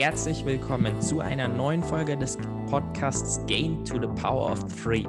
[0.00, 2.38] Herzlich willkommen zu einer neuen Folge des
[2.70, 5.04] Podcasts Gain to the Power of Three.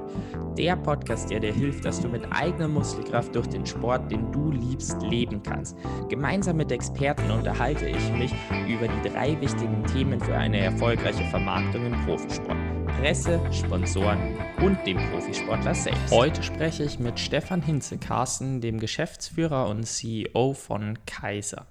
[0.58, 4.52] Der Podcast, der dir hilft, dass du mit eigener Muskelkraft durch den Sport, den du
[4.52, 5.78] liebst, leben kannst.
[6.10, 8.34] Gemeinsam mit Experten unterhalte ich mich
[8.68, 12.58] über die drei wichtigen Themen für eine erfolgreiche Vermarktung im Profisport.
[13.00, 14.20] Presse, Sponsoren
[14.62, 16.12] und dem Profisportler selbst.
[16.12, 21.66] Heute spreche ich mit Stefan Hinze-Carsten, dem Geschäftsführer und CEO von Kaiser.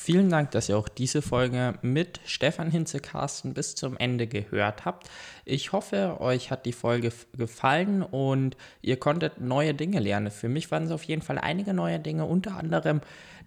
[0.00, 5.10] Vielen Dank, dass ihr auch diese Folge mit Stefan Hinze-Carsten bis zum Ende gehört habt.
[5.44, 10.30] Ich hoffe, euch hat die Folge gefallen und ihr konntet neue Dinge lernen.
[10.30, 13.00] Für mich waren es auf jeden Fall einige neue Dinge, unter anderem,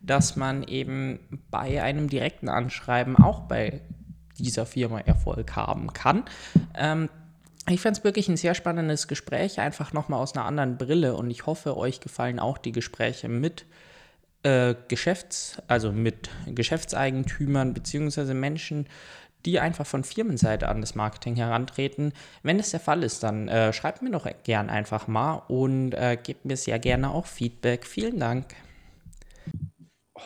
[0.03, 1.19] dass man eben
[1.49, 3.79] bei einem direkten Anschreiben auch bei
[4.37, 6.25] dieser Firma Erfolg haben kann.
[6.75, 7.09] Ähm,
[7.69, 11.31] ich fand es wirklich ein sehr spannendes Gespräch, einfach nochmal aus einer anderen Brille und
[11.31, 13.65] ich hoffe, euch gefallen auch die Gespräche mit äh,
[14.43, 18.87] Geschäfts-, also mit Geschäftseigentümern beziehungsweise Menschen,
[19.45, 22.13] die einfach von Firmenseite an das Marketing herantreten.
[22.43, 26.17] Wenn es der Fall ist, dann äh, schreibt mir doch gern einfach mal und äh,
[26.21, 27.85] gebt mir sehr gerne auch Feedback.
[27.85, 28.55] Vielen Dank.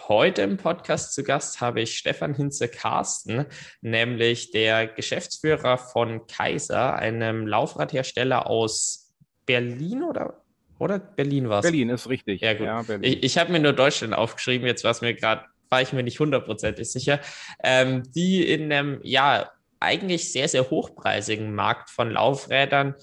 [0.07, 3.45] Heute im Podcast zu Gast habe ich Stefan Hinze-Karsten,
[3.81, 9.13] nämlich der Geschäftsführer von Kaiser, einem Laufradhersteller aus
[9.45, 10.44] Berlin oder
[10.79, 11.63] oder Berlin war es?
[11.63, 12.41] Berlin ist richtig.
[12.41, 12.67] Ja, gut.
[12.67, 15.93] Ja, ich, ich habe mir nur Deutschland aufgeschrieben, jetzt war es mir gerade, war ich
[15.93, 17.19] mir nicht hundertprozentig sicher.
[17.63, 22.95] Ähm, die in einem, ja, eigentlich sehr, sehr hochpreisigen Markt von Laufrädern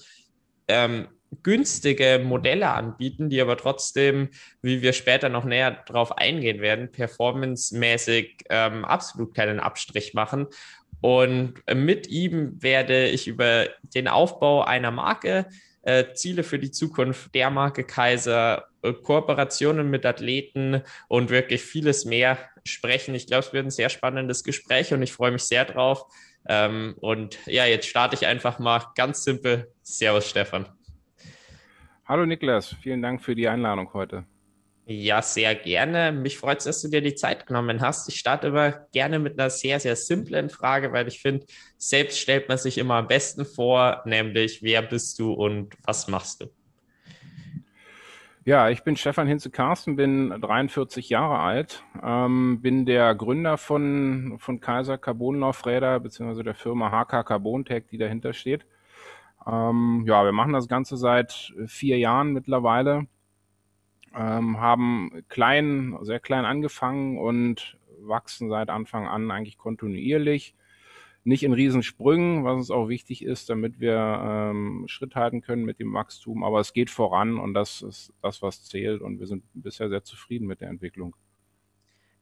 [0.67, 1.07] ähm,
[1.41, 4.29] günstige Modelle anbieten, die aber trotzdem,
[4.61, 10.47] wie wir später noch näher drauf eingehen werden, performancemäßig ähm, absolut keinen Abstrich machen.
[11.01, 15.47] Und mit ihm werde ich über den Aufbau einer Marke
[15.83, 22.05] äh, Ziele für die Zukunft der Marke Kaiser, äh, Kooperationen mit Athleten und wirklich vieles
[22.05, 23.15] mehr sprechen.
[23.15, 26.05] Ich glaube, es wird ein sehr spannendes Gespräch und ich freue mich sehr drauf.
[26.47, 29.71] Ähm, und ja, jetzt starte ich einfach mal ganz simpel.
[29.81, 30.67] Servus, Stefan.
[32.05, 34.25] Hallo Niklas, vielen Dank für die Einladung heute.
[34.85, 36.11] Ja, sehr gerne.
[36.11, 38.09] Mich freut es, dass du dir die Zeit genommen hast.
[38.09, 41.45] Ich starte immer gerne mit einer sehr, sehr simplen Frage, weil ich finde,
[41.77, 46.41] selbst stellt man sich immer am besten vor, nämlich wer bist du und was machst
[46.41, 46.47] du?
[48.45, 54.59] Ja, ich bin Stefan Hinze-Karsten, bin 43 Jahre alt, ähm, bin der Gründer von, von
[54.59, 58.65] Kaiser Carbonlaufräder beziehungsweise der Firma HK Carbontech, die dahinter steht.
[59.47, 63.07] Ähm, ja, wir machen das Ganze seit vier Jahren mittlerweile
[64.15, 70.55] ähm, haben klein, sehr klein angefangen und wachsen seit Anfang an eigentlich kontinuierlich.
[71.25, 75.79] Nicht in Riesensprüngen, was uns auch wichtig ist, damit wir ähm, Schritt halten können mit
[75.79, 76.43] dem Wachstum.
[76.43, 79.01] Aber es geht voran und das ist das, was zählt.
[79.01, 81.15] Und wir sind bisher sehr zufrieden mit der Entwicklung.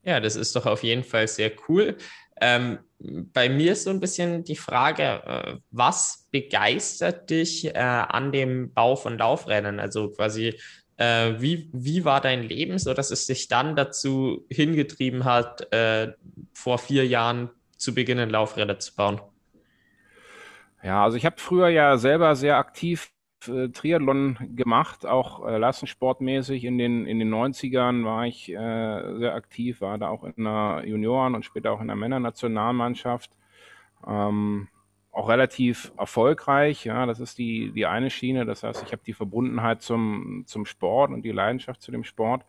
[0.03, 1.95] Ja, das ist doch auf jeden Fall sehr cool.
[2.39, 8.31] Ähm, bei mir ist so ein bisschen die Frage, äh, was begeistert dich äh, an
[8.31, 9.79] dem Bau von Laufrädern?
[9.79, 10.59] Also quasi,
[11.01, 16.13] äh, wie, wie war dein Leben, so dass es sich dann dazu hingetrieben hat, äh,
[16.53, 19.19] vor vier Jahren zu beginnen, Laufräder zu bauen?
[20.83, 23.11] Ja, also ich habe früher ja selber sehr aktiv
[23.47, 26.65] äh, Triathlon gemacht, auch äh, leistungssportmäßig.
[26.65, 30.83] In den, in den 90ern war ich äh, sehr aktiv, war da auch in der
[30.85, 33.31] Junioren- und später auch in der Männernationalmannschaft.
[34.07, 34.67] Ähm,
[35.11, 36.85] auch relativ erfolgreich.
[36.85, 38.45] Ja, das ist die, die eine Schiene.
[38.45, 42.45] Das heißt, ich habe die Verbundenheit zum, zum Sport und die Leidenschaft zu dem Sport.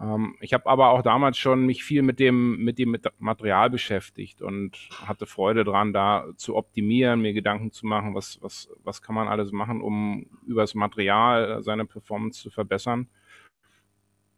[0.00, 4.42] Ähm, ich habe aber auch damals schon mich viel mit dem, mit dem Material beschäftigt
[4.42, 9.14] und hatte Freude dran, da zu optimieren, mir Gedanken zu machen, was, was, was kann
[9.14, 13.08] man alles machen, um über das Material seine Performance zu verbessern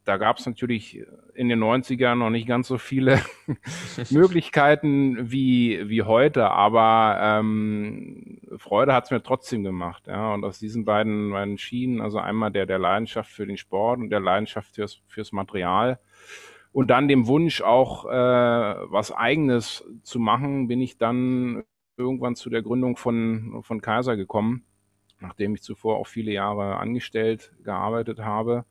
[0.06, 3.20] da gab es natürlich in den 90ern noch nicht ganz so viele
[4.10, 10.06] Möglichkeiten wie, wie heute, aber ähm, Freude hat es mir trotzdem gemacht.
[10.06, 10.32] Ja.
[10.32, 14.10] Und aus diesen beiden, beiden Schienen, also einmal der, der Leidenschaft für den Sport und
[14.10, 15.98] der Leidenschaft fürs, fürs Material
[16.70, 21.64] und dann dem Wunsch auch äh, was eigenes zu machen, bin ich dann
[21.96, 24.66] irgendwann zu der Gründung von, von Kaiser gekommen,
[25.18, 28.66] nachdem ich zuvor auch viele Jahre angestellt gearbeitet habe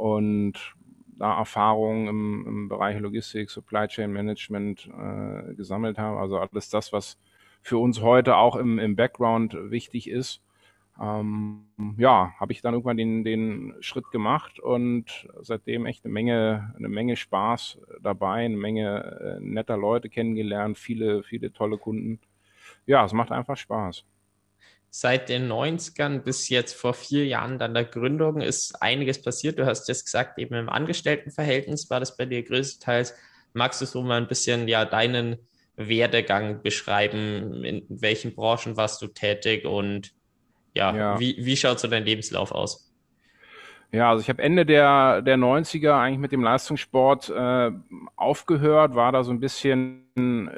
[0.00, 0.74] und
[1.18, 6.18] da Erfahrungen im, im Bereich Logistik, Supply Chain Management äh, gesammelt habe.
[6.18, 7.18] Also alles das, was
[7.60, 10.40] für uns heute auch im, im Background wichtig ist.
[10.98, 11.66] Ähm,
[11.98, 16.88] ja, habe ich dann irgendwann den, den Schritt gemacht und seitdem echt eine Menge, eine
[16.88, 22.18] Menge Spaß dabei, eine Menge äh, netter Leute kennengelernt, viele, viele tolle Kunden.
[22.86, 24.04] Ja, es macht einfach Spaß
[24.90, 29.58] seit den 90ern bis jetzt vor vier Jahren dann der Gründung ist einiges passiert.
[29.58, 33.14] Du hast jetzt gesagt, eben im Angestelltenverhältnis war das bei dir größtenteils.
[33.52, 35.36] Magst du so mal ein bisschen ja deinen
[35.76, 37.64] Werdegang beschreiben?
[37.64, 40.12] In welchen Branchen warst du tätig und
[40.74, 41.20] ja, ja.
[41.20, 42.89] Wie, wie schaut so dein Lebenslauf aus?
[43.92, 47.72] Ja, also ich habe Ende der, der 90er eigentlich mit dem Leistungssport äh,
[48.16, 50.04] aufgehört, war da so ein bisschen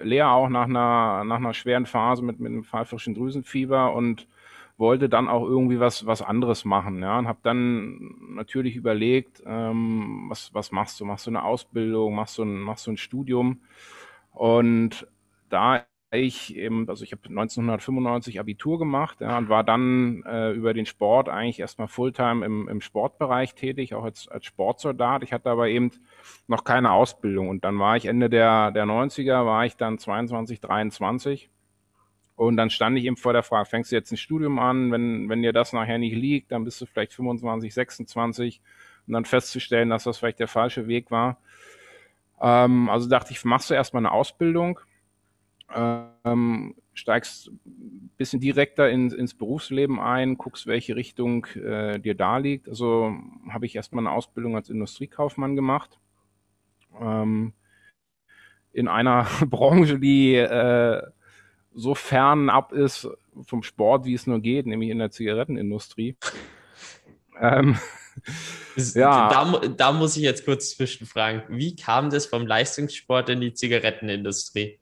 [0.03, 4.29] leer auch nach einer, nach einer schweren Phase mit, mit einem pfeifrischen Drüsenfieber und
[4.77, 7.01] wollte dann auch irgendwie was, was anderes machen.
[7.03, 11.07] Ja, und habe dann natürlich überlegt, ähm, was, was machst du?
[11.07, 12.15] Machst du eine Ausbildung?
[12.15, 13.61] Machst du ein, machst du ein Studium?
[14.33, 15.07] Und
[15.51, 20.75] da ich eben, also ich habe 1995 Abitur gemacht ja, und war dann äh, über
[20.75, 25.23] den Sport eigentlich erstmal Fulltime im, im Sportbereich tätig, auch als, als Sportsoldat.
[25.23, 25.91] Ich hatte aber eben
[26.49, 27.49] noch keine Ausbildung.
[27.49, 31.51] Und dann war ich Ende der, der 90er, war ich dann 22, 23
[32.37, 35.29] und dann stand ich eben vor der Frage, fängst du jetzt ein Studium an, wenn,
[35.29, 38.61] wenn dir das nachher nicht liegt, dann bist du vielleicht 25, 26
[39.07, 41.39] und dann festzustellen, dass das vielleicht der falsche Weg war.
[42.41, 44.81] Ähm, also dachte ich, machst du erstmal eine Ausbildung
[45.75, 52.39] ähm, steigst ein bisschen direkter in, ins Berufsleben ein, guckst, welche Richtung äh, dir da
[52.39, 52.69] liegt.
[52.69, 53.15] Also
[53.49, 55.99] habe ich erstmal eine Ausbildung als Industriekaufmann gemacht.
[57.01, 57.55] Ähm,
[58.73, 61.03] in einer Branche, die äh,
[61.75, 63.09] so fern ab ist
[63.45, 66.17] vom Sport, wie es nur geht, nämlich in der Zigarettenindustrie.
[67.41, 67.79] ähm,
[68.77, 69.31] ja.
[69.31, 71.43] Da, da muss ich jetzt kurz zwischenfragen.
[71.49, 74.79] Wie kam das vom Leistungssport in die Zigarettenindustrie?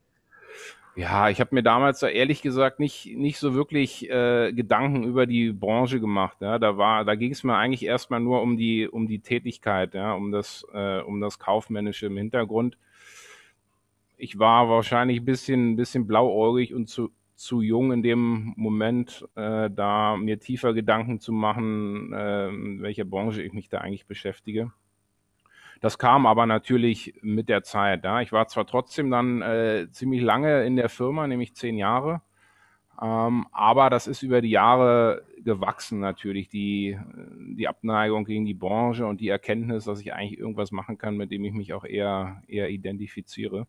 [0.97, 5.25] Ja, ich habe mir damals da ehrlich gesagt nicht nicht so wirklich äh, Gedanken über
[5.27, 6.39] die Branche gemacht.
[6.41, 10.13] Ja, da da ging es mir eigentlich erstmal nur um die um die Tätigkeit, ja,
[10.15, 12.77] um das äh, um das kaufmännische im Hintergrund.
[14.19, 19.27] Ich war wahrscheinlich ein bisschen ein bisschen blauäugig und zu zu jung in dem Moment,
[19.35, 24.07] äh, da mir tiefer Gedanken zu machen, äh, in welcher Branche ich mich da eigentlich
[24.07, 24.73] beschäftige.
[25.81, 28.05] Das kam aber natürlich mit der Zeit.
[28.05, 28.21] Ja.
[28.21, 32.21] Ich war zwar trotzdem dann äh, ziemlich lange in der Firma, nämlich zehn Jahre,
[33.01, 36.99] ähm, aber das ist über die Jahre gewachsen natürlich, die,
[37.57, 41.31] die Abneigung gegen die Branche und die Erkenntnis, dass ich eigentlich irgendwas machen kann, mit
[41.31, 43.67] dem ich mich auch eher, eher identifiziere.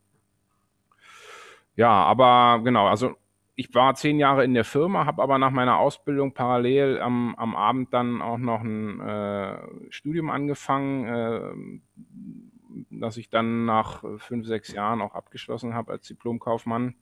[1.77, 3.15] Ja, aber genau, also
[3.55, 7.55] ich war zehn Jahre in der Firma, habe aber nach meiner Ausbildung parallel am, am
[7.55, 9.59] Abend dann auch noch ein äh,
[9.89, 16.95] Studium angefangen, äh, das ich dann nach fünf, sechs Jahren auch abgeschlossen habe als Diplomkaufmann.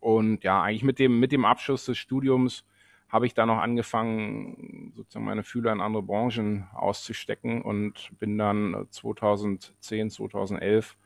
[0.00, 2.64] Und ja, eigentlich mit dem, mit dem Abschluss des Studiums
[3.08, 8.86] habe ich dann noch angefangen, sozusagen meine Fühler in andere Branchen auszustecken und bin dann
[8.90, 10.96] 2010, 2011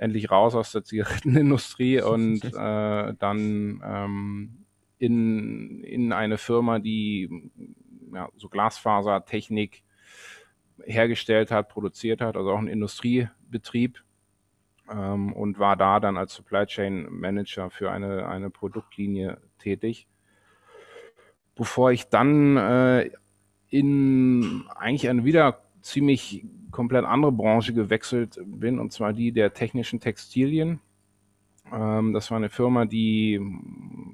[0.00, 4.66] endlich raus aus der Zigarettenindustrie und äh, dann ähm,
[4.98, 7.50] in, in eine Firma, die
[8.12, 9.82] ja, so Glasfasertechnik
[10.84, 14.02] hergestellt hat, produziert hat, also auch ein Industriebetrieb
[14.90, 20.06] ähm, und war da dann als Supply Chain Manager für eine, eine Produktlinie tätig.
[21.54, 23.10] Bevor ich dann äh,
[23.68, 30.00] in eigentlich eine wieder ziemlich komplett andere Branche gewechselt bin, und zwar die der technischen
[30.00, 30.80] Textilien.
[31.72, 33.40] Ähm, das war eine Firma, die,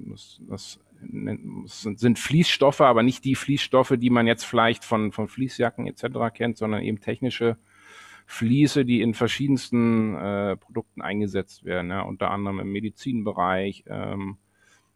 [0.09, 5.85] das, das, sind Fließstoffe, aber nicht die Fließstoffe, die man jetzt vielleicht von, von Fließjacken
[5.85, 6.33] etc.
[6.33, 7.57] kennt, sondern eben technische
[8.25, 14.37] Fließe, die in verschiedensten äh, Produkten eingesetzt werden, ja, unter anderem im Medizinbereich, ähm,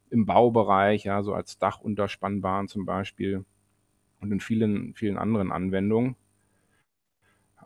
[0.10, 3.46] im Baubereich, ja, so als Dachunterspannbahn zum Beispiel
[4.20, 6.16] und in vielen, vielen anderen Anwendungen.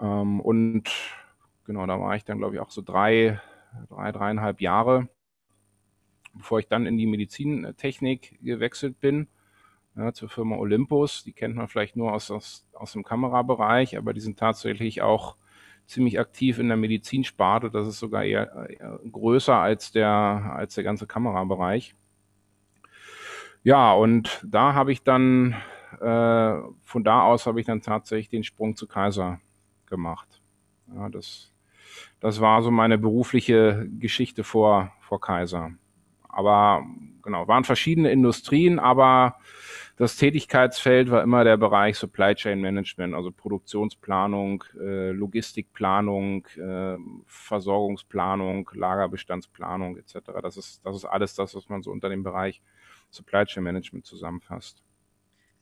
[0.02, 0.90] Ähm, und
[1.66, 3.40] genau, da war ich dann, glaube ich, auch so drei,
[3.90, 5.08] drei, dreieinhalb Jahre,
[6.34, 9.28] bevor ich dann in die Medizintechnik gewechselt bin,
[9.96, 11.24] ja, zur Firma Olympus.
[11.24, 15.38] Die kennt man vielleicht nur aus, aus, aus dem Kamerabereich, aber die sind tatsächlich auch
[15.88, 17.70] ziemlich aktiv in der Medizinsparte.
[17.70, 21.96] Das ist sogar eher, eher größer als der, als der ganze Kamerabereich.
[23.64, 25.56] Ja, und da habe ich dann,
[26.00, 29.40] äh, von da aus habe ich dann tatsächlich den Sprung zu Kaiser
[29.88, 30.42] gemacht.
[30.94, 31.52] Ja, das,
[32.20, 35.72] das war so meine berufliche Geschichte vor, vor Kaiser.
[36.28, 36.86] Aber
[37.24, 39.38] genau, waren verschiedene Industrien, aber
[39.98, 48.70] das Tätigkeitsfeld war immer der Bereich Supply Chain Management, also Produktionsplanung, äh, Logistikplanung, äh, Versorgungsplanung,
[48.74, 50.16] Lagerbestandsplanung etc.
[50.42, 52.62] Das ist, das ist alles das, was man so unter dem Bereich
[53.10, 54.84] Supply Chain Management zusammenfasst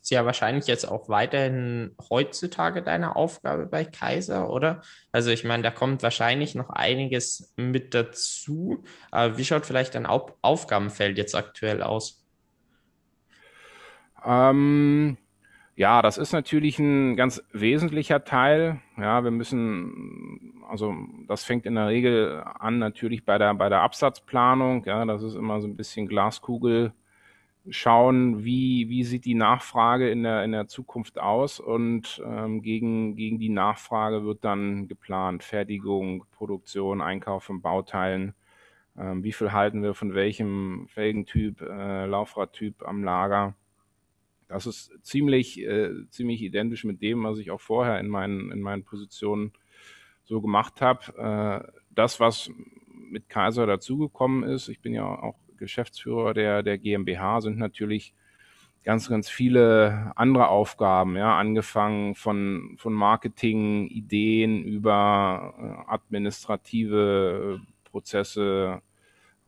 [0.03, 4.81] ist ja wahrscheinlich jetzt auch weiterhin heutzutage deine Aufgabe bei Kaiser, oder?
[5.13, 8.83] Also ich meine, da kommt wahrscheinlich noch einiges mit dazu.
[9.11, 12.23] Aber wie schaut vielleicht dein Auf Aufgabenfeld jetzt aktuell aus?
[14.25, 15.17] Ähm,
[15.77, 18.81] Ja, das ist natürlich ein ganz wesentlicher Teil.
[18.97, 20.95] Ja, wir müssen, also
[21.27, 24.85] das fängt in der Regel an natürlich bei der bei der Absatzplanung.
[24.85, 26.93] Ja, das ist immer so ein bisschen Glaskugel
[27.69, 33.15] schauen, wie wie sieht die Nachfrage in der in der Zukunft aus und ähm, gegen
[33.15, 38.33] gegen die Nachfrage wird dann geplant Fertigung, Produktion, Einkauf von Bauteilen.
[38.97, 43.55] Ähm, wie viel halten wir von welchem Felgentyp, äh, Laufradtyp am Lager?
[44.47, 48.61] Das ist ziemlich, äh, ziemlich identisch mit dem, was ich auch vorher in meinen, in
[48.61, 49.53] meinen Positionen
[50.25, 51.65] so gemacht habe.
[51.67, 52.51] Äh, das, was
[52.87, 58.13] mit Kaiser dazugekommen ist, ich bin ja auch Geschäftsführer der, der GmbH, sind natürlich
[58.83, 68.81] ganz, ganz viele andere Aufgaben, ja, angefangen von, von Marketing, Ideen über äh, administrative Prozesse,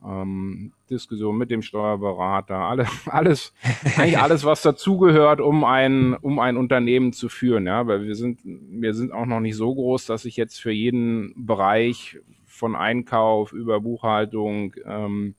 [0.04, 3.52] ähm, Diskussion mit dem Steuerberater, alle, alles,
[3.96, 8.40] eigentlich alles, was dazugehört, um ein, um ein Unternehmen zu führen, ja, weil wir sind,
[8.44, 13.52] wir sind auch noch nicht so groß, dass ich jetzt für jeden Bereich von Einkauf
[13.52, 15.34] über Buchhaltung ähm,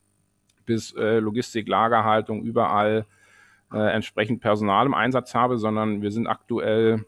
[0.68, 3.06] bis äh, Logistik, Lagerhaltung überall
[3.72, 7.06] äh, entsprechend Personal im Einsatz habe, sondern wir sind aktuell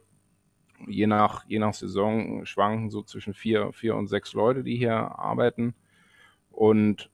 [0.86, 4.94] je nach, je nach Saison schwanken so zwischen vier, vier und sechs Leute, die hier
[4.94, 5.74] arbeiten.
[6.50, 7.10] Und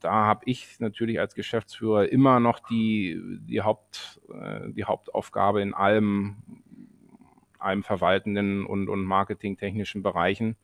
[0.00, 5.74] da habe ich natürlich als Geschäftsführer immer noch die, die, Haupt, äh, die Hauptaufgabe in
[5.74, 6.36] allem,
[7.58, 10.56] allem verwaltenden und, und marketingtechnischen Bereichen.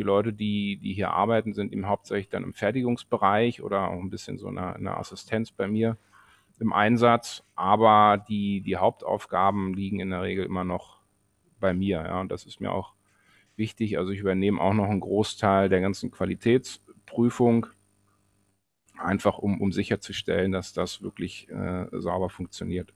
[0.00, 4.08] Die Leute, die, die hier arbeiten, sind eben hauptsächlich dann im Fertigungsbereich oder auch ein
[4.08, 5.98] bisschen so eine, eine Assistenz bei mir
[6.58, 7.44] im Einsatz.
[7.54, 11.02] Aber die, die Hauptaufgaben liegen in der Regel immer noch
[11.58, 11.98] bei mir.
[11.98, 12.94] Ja, und das ist mir auch
[13.56, 13.98] wichtig.
[13.98, 17.66] Also ich übernehme auch noch einen Großteil der ganzen Qualitätsprüfung
[18.96, 22.94] einfach um, um sicherzustellen, dass das wirklich äh, sauber funktioniert.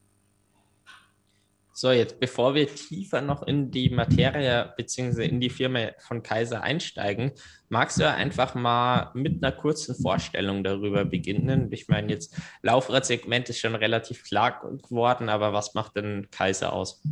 [1.77, 5.27] So, jetzt bevor wir tiefer noch in die Materie bzw.
[5.27, 7.33] in die Firma von Kaiser einsteigen,
[7.69, 11.73] magst du einfach mal mit einer kurzen Vorstellung darüber beginnen?
[11.73, 17.03] Ich meine, jetzt Laufradsegment ist schon relativ klar geworden, aber was macht denn Kaiser aus?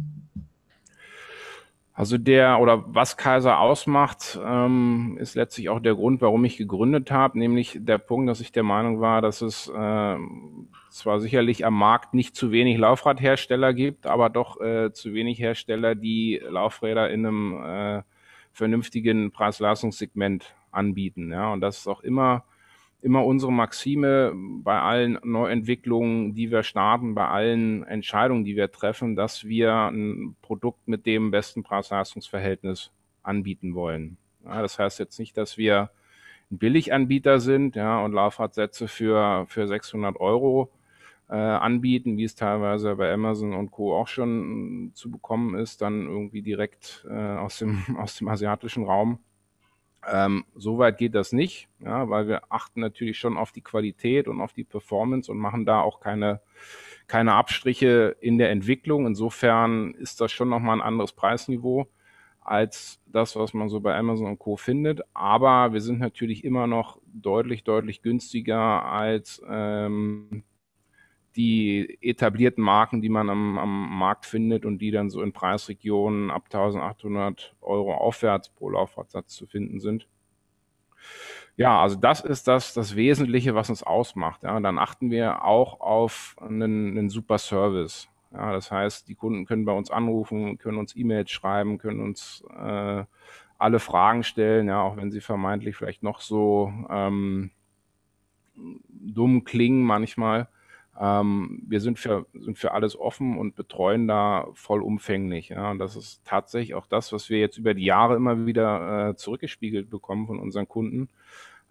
[1.94, 7.11] Also der oder was Kaiser ausmacht, ähm, ist letztlich auch der Grund, warum ich gegründet
[7.11, 10.16] habe, nämlich der Punkt, dass ich der Meinung war, dass es äh,
[10.90, 15.94] zwar sicherlich am Markt nicht zu wenig Laufradhersteller gibt, aber doch äh, zu wenig Hersteller,
[15.94, 18.02] die Laufräder in einem äh,
[18.52, 21.30] vernünftigen Preis-Leistungssegment anbieten.
[21.30, 22.44] Ja, und das ist auch immer
[23.02, 24.32] immer unsere Maxime
[24.62, 30.37] bei allen Neuentwicklungen, die wir starten, bei allen Entscheidungen, die wir treffen, dass wir ein
[30.40, 32.92] Produkt mit dem besten Preis-Leistungs-Verhältnis
[33.23, 34.18] anbieten wollen.
[34.44, 35.90] Ja, das heißt jetzt nicht, dass wir
[36.50, 40.71] ein Billiganbieter sind ja, und Laufradsätze für, für 600 Euro
[41.28, 43.97] äh, anbieten, wie es teilweise bei Amazon und Co.
[43.99, 49.18] auch schon zu bekommen ist, dann irgendwie direkt äh, aus, dem, aus dem asiatischen Raum
[50.11, 54.28] ähm, so weit geht das nicht, ja, weil wir achten natürlich schon auf die Qualität
[54.28, 56.40] und auf die Performance und machen da auch keine,
[57.06, 59.06] keine Abstriche in der Entwicklung.
[59.06, 61.88] Insofern ist das schon nochmal ein anderes Preisniveau
[62.40, 64.56] als das, was man so bei Amazon und Co.
[64.56, 65.02] findet.
[65.14, 70.42] Aber wir sind natürlich immer noch deutlich, deutlich günstiger als ähm,
[71.36, 76.30] die etablierten Marken, die man am, am Markt findet und die dann so in Preisregionen
[76.30, 80.08] ab 1800 Euro aufwärts pro Laufradsatz zu finden sind.
[81.56, 84.42] Ja, also das ist das, das Wesentliche, was uns ausmacht.
[84.42, 88.08] Ja, dann achten wir auch auf einen, einen super Service.
[88.32, 92.42] Ja, das heißt, die Kunden können bei uns anrufen, können uns E-Mails schreiben, können uns
[92.56, 93.04] äh,
[93.58, 97.50] alle Fragen stellen, ja, auch wenn sie vermeintlich vielleicht noch so ähm,
[98.54, 100.48] dumm klingen manchmal.
[101.00, 105.50] Ähm, wir sind für, sind für alles offen und betreuen da vollumfänglich.
[105.50, 105.70] Ja.
[105.70, 109.16] Und das ist tatsächlich auch das, was wir jetzt über die Jahre immer wieder äh,
[109.16, 111.08] zurückgespiegelt bekommen von unseren Kunden,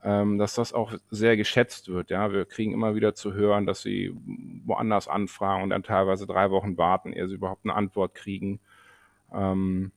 [0.04, 2.10] ähm, dass das auch sehr geschätzt wird.
[2.10, 2.32] Ja.
[2.32, 4.12] Wir kriegen immer wieder zu hören, dass sie
[4.66, 8.60] woanders anfragen und dann teilweise drei Wochen warten, ehe sie überhaupt eine Antwort kriegen.
[9.32, 9.92] Ähm,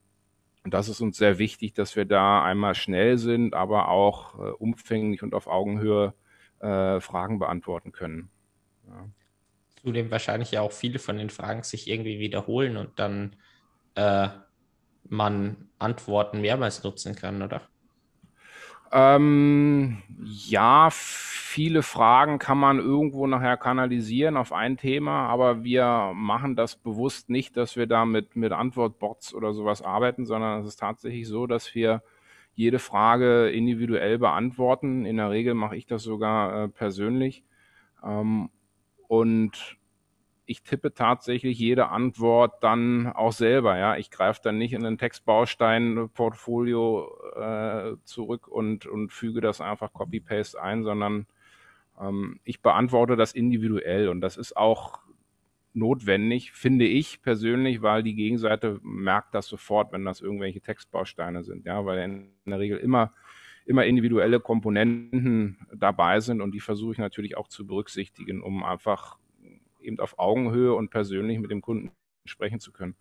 [0.64, 4.50] und das ist uns sehr wichtig, dass wir da einmal schnell sind, aber auch äh,
[4.50, 6.14] umfänglich und auf Augenhöhe
[6.60, 8.30] äh, Fragen beantworten können.
[8.88, 9.08] Ja.
[9.82, 13.36] Zudem wahrscheinlich ja auch viele von den Fragen sich irgendwie wiederholen und dann
[13.94, 14.28] äh,
[15.08, 17.62] man Antworten mehrmals nutzen kann, oder?
[18.96, 26.54] Ähm, ja, viele Fragen kann man irgendwo nachher kanalisieren auf ein Thema, aber wir machen
[26.54, 30.76] das bewusst nicht, dass wir da mit, mit Antwortbots oder sowas arbeiten, sondern es ist
[30.76, 32.02] tatsächlich so, dass wir
[32.54, 35.06] jede Frage individuell beantworten.
[35.06, 37.42] In der Regel mache ich das sogar äh, persönlich.
[38.04, 38.48] Ähm,
[39.18, 39.76] und
[40.46, 43.78] ich tippe tatsächlich jede Antwort dann auch selber.
[43.78, 49.92] Ja, ich greife dann nicht in ein Textbaustein-Portfolio äh, zurück und und füge das einfach
[49.92, 51.26] Copy-Paste ein, sondern
[52.00, 55.04] ähm, ich beantworte das individuell und das ist auch
[55.74, 61.66] notwendig, finde ich persönlich, weil die Gegenseite merkt das sofort, wenn das irgendwelche Textbausteine sind,
[61.66, 63.12] ja, weil in der Regel immer
[63.64, 69.18] immer individuelle Komponenten dabei sind und die versuche ich natürlich auch zu berücksichtigen, um einfach
[69.80, 71.90] eben auf Augenhöhe und persönlich mit dem Kunden
[72.24, 72.94] sprechen zu können.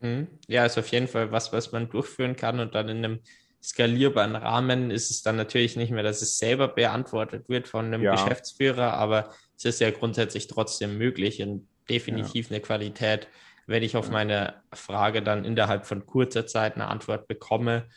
[0.00, 0.28] Mhm.
[0.48, 3.20] Ja, ist auf jeden Fall was, was man durchführen kann und dann in einem
[3.62, 8.02] skalierbaren Rahmen ist es dann natürlich nicht mehr, dass es selber beantwortet wird von einem
[8.02, 8.12] ja.
[8.12, 12.56] Geschäftsführer, aber es ist ja grundsätzlich trotzdem möglich und definitiv ja.
[12.56, 13.28] eine Qualität,
[13.66, 17.88] wenn ich auf meine Frage dann innerhalb von kurzer Zeit eine Antwort bekomme.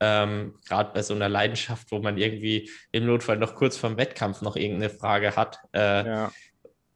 [0.00, 4.42] Ähm, Gerade bei so einer Leidenschaft, wo man irgendwie im Notfall noch kurz vorm Wettkampf
[4.42, 6.28] noch irgendeine Frage hat, äh,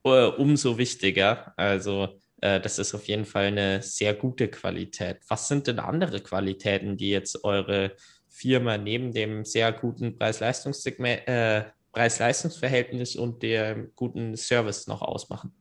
[0.02, 1.52] umso wichtiger.
[1.56, 5.18] Also äh, das ist auf jeden Fall eine sehr gute Qualität.
[5.28, 7.96] Was sind denn andere Qualitäten, die jetzt eure
[8.28, 15.52] Firma neben dem sehr guten äh, Preis-Leistungs-Verhältnis und dem guten Service noch ausmachen?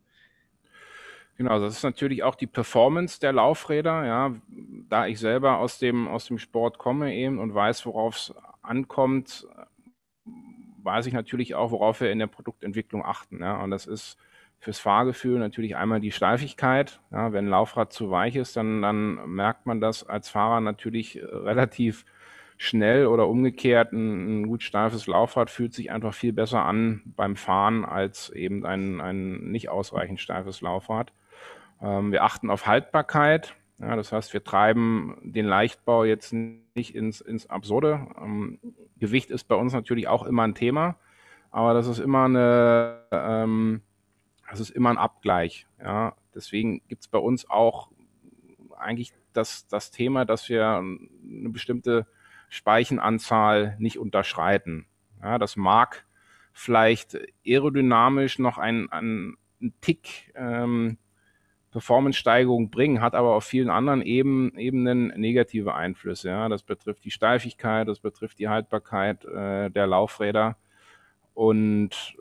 [1.40, 4.36] Genau, das ist natürlich auch die Performance der Laufräder, ja,
[4.90, 9.48] da ich selber aus dem, aus dem Sport komme eben und weiß, worauf es ankommt,
[10.84, 14.18] weiß ich natürlich auch, worauf wir in der Produktentwicklung achten, ja, und das ist
[14.60, 19.26] fürs Fahrgefühl natürlich einmal die Steifigkeit, ja, wenn ein Laufrad zu weich ist, dann, dann
[19.30, 22.04] merkt man das als Fahrer natürlich relativ
[22.58, 27.38] schnell oder umgekehrt, ein, ein, gut steifes Laufrad fühlt sich einfach viel besser an beim
[27.38, 31.14] Fahren als eben ein, ein nicht ausreichend steifes Laufrad.
[31.82, 33.56] Ähm, wir achten auf Haltbarkeit.
[33.80, 38.08] Ja, das heißt, wir treiben den Leichtbau jetzt nicht ins, ins Absurde.
[38.22, 38.60] Ähm,
[38.98, 40.98] Gewicht ist bei uns natürlich auch immer ein Thema,
[41.50, 43.82] aber das ist immer eine, ähm,
[44.50, 45.66] das ist immer ein Abgleich.
[45.82, 47.90] Ja, deswegen gibt's bei uns auch
[48.78, 52.06] eigentlich das, das Thema, dass wir eine bestimmte
[52.50, 54.88] Speichenanzahl nicht unterschreiten.
[55.22, 56.06] Ja, das mag
[56.52, 60.98] vielleicht aerodynamisch noch ein, ein, ein Tick ähm,
[61.72, 66.30] Performance-Steigerung bringen, hat aber auf vielen anderen Eben, Ebenen negative Einflüsse.
[66.30, 66.50] Ja.
[66.50, 70.58] Das betrifft die Steifigkeit, das betrifft die Haltbarkeit äh, der Laufräder.
[71.34, 72.18] Und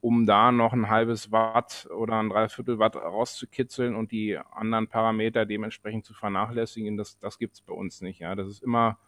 [0.00, 5.44] um da noch ein halbes Watt oder ein Dreiviertel Watt rauszukitzeln und die anderen Parameter
[5.44, 8.20] dementsprechend zu vernachlässigen, das, das gibt's bei uns nicht.
[8.20, 8.34] Ja.
[8.34, 8.98] Das ist immer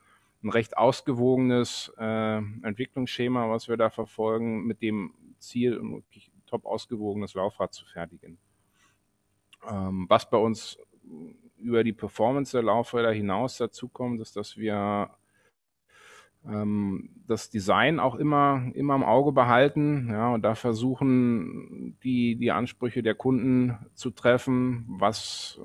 [0.42, 6.66] ein recht ausgewogenes äh, Entwicklungsschema, was wir da verfolgen, mit dem Ziel, ein wirklich top
[6.66, 8.38] ausgewogenes Laufrad zu fertigen.
[9.68, 10.78] Ähm, was bei uns
[11.58, 15.10] über die Performance der Laufräder hinaus dazu kommt, ist, dass wir
[16.46, 22.50] ähm, das Design auch immer, immer im Auge behalten, ja, und da versuchen, die, die
[22.50, 25.60] Ansprüche der Kunden zu treffen, was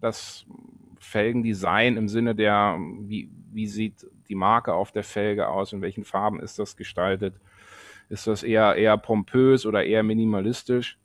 [0.00, 0.46] das
[0.98, 6.04] Felgendesign im Sinne der, wie, wie sieht die Marke auf der Felge aus, in welchen
[6.04, 7.34] Farben ist das gestaltet,
[8.08, 10.98] ist das eher, eher pompös oder eher minimalistisch?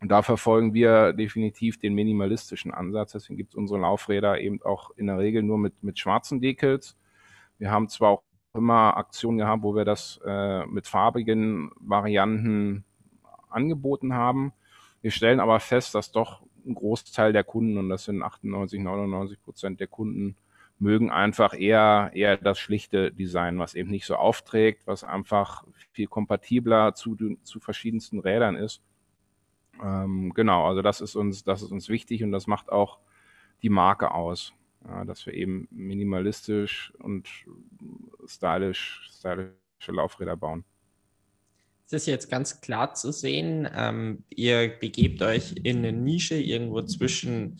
[0.00, 3.12] Und da verfolgen wir definitiv den minimalistischen Ansatz.
[3.12, 6.96] Deswegen gibt es unsere Laufräder eben auch in der Regel nur mit, mit schwarzen Dekels.
[7.58, 8.22] Wir haben zwar auch
[8.54, 12.84] immer Aktionen gehabt, wo wir das äh, mit farbigen Varianten
[13.48, 14.52] angeboten haben.
[15.00, 19.42] Wir stellen aber fest, dass doch ein Großteil der Kunden, und das sind 98, 99
[19.42, 20.36] Prozent der Kunden,
[20.78, 26.06] mögen einfach eher, eher das schlichte Design, was eben nicht so aufträgt, was einfach viel
[26.06, 28.82] kompatibler zu, zu verschiedensten Rädern ist.
[29.82, 32.98] Ähm, genau, also das ist uns, das ist uns wichtig und das macht auch
[33.62, 34.52] die Marke aus.
[34.86, 37.26] Ja, dass wir eben minimalistisch und
[38.26, 40.64] stylisch, stylische Laufräder bauen.
[41.86, 46.82] Es ist jetzt ganz klar zu sehen, ähm, ihr begebt euch in eine Nische irgendwo
[46.82, 47.58] zwischen,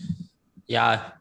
[0.67, 1.19] ja,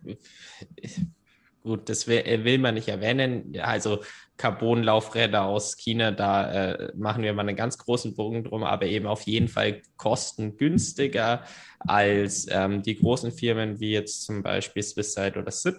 [1.64, 3.54] gut, das will, will man nicht erwähnen.
[3.62, 4.04] Also
[4.38, 9.08] Carbon-Laufräder aus China, da äh, machen wir mal einen ganz großen Bogen drum, aber eben
[9.08, 11.44] auf jeden Fall kostengünstiger
[11.80, 15.78] als ähm, die großen Firmen wie jetzt zum Beispiel Swisside oder SIP.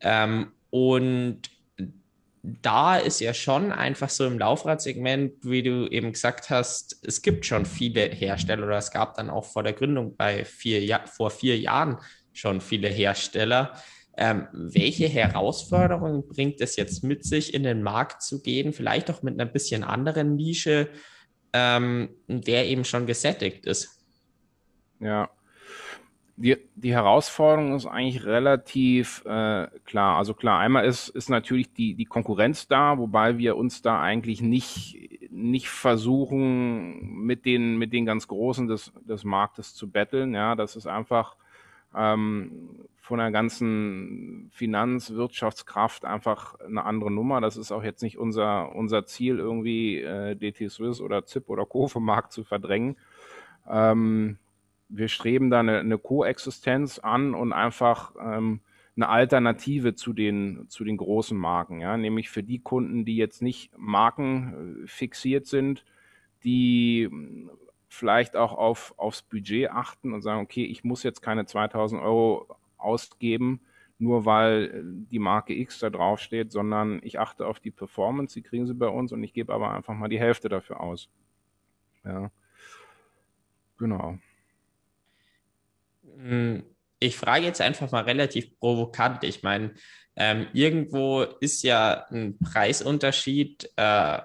[0.00, 1.42] Ähm, und
[2.42, 7.46] da ist ja schon einfach so im Laufradsegment, wie du eben gesagt hast, es gibt
[7.46, 11.30] schon viele Hersteller oder es gab dann auch vor der Gründung bei vier ja vor
[11.30, 11.98] vier Jahren
[12.34, 13.72] schon viele Hersteller.
[14.16, 19.22] Ähm, welche Herausforderungen bringt es jetzt mit sich, in den Markt zu gehen, vielleicht auch
[19.22, 20.88] mit einer bisschen anderen Nische,
[21.52, 24.00] ähm, der eben schon gesättigt ist?
[25.00, 25.30] Ja,
[26.36, 30.16] die, die Herausforderung ist eigentlich relativ äh, klar.
[30.16, 34.42] Also klar, einmal ist, ist natürlich die, die Konkurrenz da, wobei wir uns da eigentlich
[34.42, 40.34] nicht, nicht versuchen, mit den, mit den ganz Großen des, des Marktes zu betteln.
[40.34, 41.36] Ja, das ist einfach
[41.96, 47.40] ähm, von der ganzen Finanz-, Wirtschaftskraft einfach eine andere Nummer.
[47.40, 51.66] Das ist auch jetzt nicht unser, unser Ziel, irgendwie äh, DT Swiss oder ZIP oder
[51.66, 51.86] Co.
[51.88, 52.96] vom Markt zu verdrängen.
[53.68, 54.38] Ähm,
[54.88, 58.60] wir streben da eine, eine Koexistenz an und einfach ähm,
[58.96, 63.42] eine Alternative zu den, zu den großen Marken, ja, nämlich für die Kunden, die jetzt
[63.42, 65.84] nicht markenfixiert sind,
[66.44, 67.10] die
[67.94, 72.46] vielleicht auch auf, aufs Budget achten und sagen, okay, ich muss jetzt keine 2000 Euro
[72.76, 73.60] ausgeben,
[73.98, 78.66] nur weil die Marke X da draufsteht, sondern ich achte auf die Performance, die kriegen
[78.66, 81.08] sie bei uns und ich gebe aber einfach mal die Hälfte dafür aus.
[82.04, 82.30] Ja.
[83.78, 84.18] Genau.
[86.16, 86.64] Hm,
[86.98, 89.24] ich frage jetzt einfach mal relativ provokant.
[89.24, 89.74] Ich meine,
[90.16, 94.18] ähm, irgendwo ist ja ein Preisunterschied äh,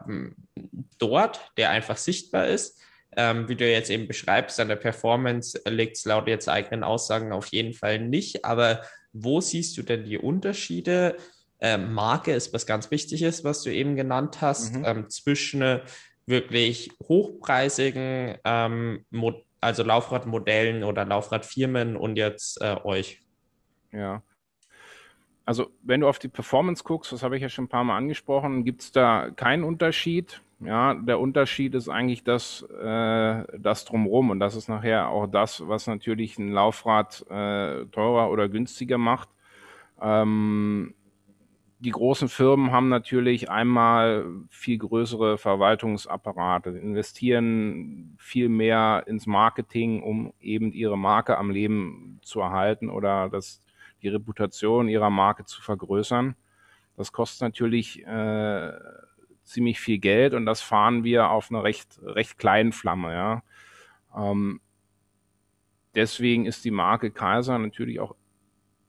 [0.98, 2.82] dort, der einfach sichtbar ist.
[3.16, 7.32] Ähm, wie du jetzt eben beschreibst, an der Performance liegt es laut jetzt eigenen Aussagen
[7.32, 8.46] auf jeden Fall nicht.
[8.46, 8.82] Aber
[9.14, 11.18] wo siehst du denn die Unterschiede?
[11.60, 14.86] Ähm, Marke ist was ganz Wichtiges, was du eben genannt hast, mhm.
[14.86, 15.82] ähm, zwischen
[16.26, 19.06] wirklich hochpreisigen ähm,
[19.62, 23.20] also Laufradmodellen oder Laufradfirmen und jetzt äh, euch?
[23.92, 24.22] Ja.
[25.46, 27.98] Also wenn du auf die Performance guckst, das habe ich ja schon ein paar Mal
[27.98, 30.42] angesprochen, gibt es da keinen Unterschied.
[30.62, 35.66] Ja, der Unterschied ist eigentlich das, äh, das drumherum und das ist nachher auch das,
[35.68, 39.30] was natürlich ein Laufrad äh, teurer oder günstiger macht.
[40.02, 40.94] Ähm,
[41.80, 50.34] die großen Firmen haben natürlich einmal viel größere Verwaltungsapparate, investieren viel mehr ins Marketing, um
[50.42, 53.62] eben ihre Marke am Leben zu erhalten oder das,
[54.02, 56.36] die Reputation ihrer Marke zu vergrößern.
[56.98, 58.72] Das kostet natürlich äh,
[59.50, 63.14] ziemlich viel Geld und das fahren wir auf einer recht, recht kleinen Flamme.
[63.14, 63.44] Ja.
[64.16, 64.62] Ähm,
[65.96, 68.16] deswegen ist die Marke Kaiser natürlich auch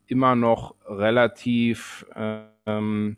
[0.07, 3.17] immer noch relativ äh, ähm,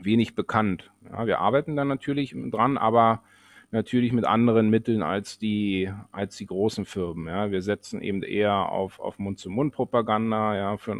[0.00, 0.92] wenig bekannt.
[1.10, 3.22] Ja, wir arbeiten da natürlich dran, aber
[3.70, 7.26] natürlich mit anderen Mitteln als die, als die großen Firmen.
[7.26, 7.50] Ja.
[7.50, 10.96] Wir setzen eben eher auf, auf Mund-zu-Mund-Propaganda, ja, für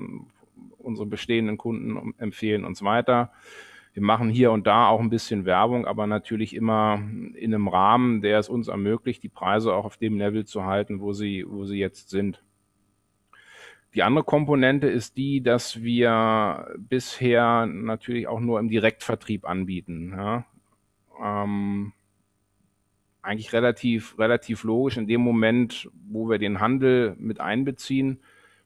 [0.78, 3.30] unsere bestehenden Kunden empfehlen uns weiter.
[3.92, 7.00] Wir machen hier und da auch ein bisschen Werbung, aber natürlich immer
[7.34, 11.00] in einem Rahmen, der es uns ermöglicht, die Preise auch auf dem Level zu halten,
[11.00, 12.42] wo sie, wo sie jetzt sind.
[13.94, 20.12] Die andere Komponente ist die, dass wir bisher natürlich auch nur im Direktvertrieb anbieten.
[20.14, 20.44] Ja.
[21.22, 21.92] Ähm,
[23.22, 24.96] eigentlich relativ, relativ logisch.
[24.96, 28.20] In dem Moment, wo wir den Handel mit einbeziehen,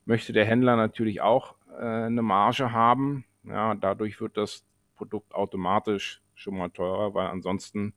[0.05, 3.25] möchte der Händler natürlich auch äh, eine Marge haben.
[3.45, 4.65] Ja, dadurch wird das
[4.97, 7.95] Produkt automatisch schon mal teurer, weil ansonsten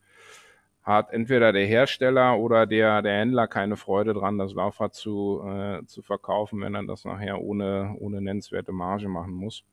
[0.86, 5.84] hat entweder der Hersteller oder der, der Händler keine Freude dran, das Laufrad zu, äh,
[5.86, 9.63] zu verkaufen, wenn er das nachher ohne, ohne nennenswerte Marge machen muss.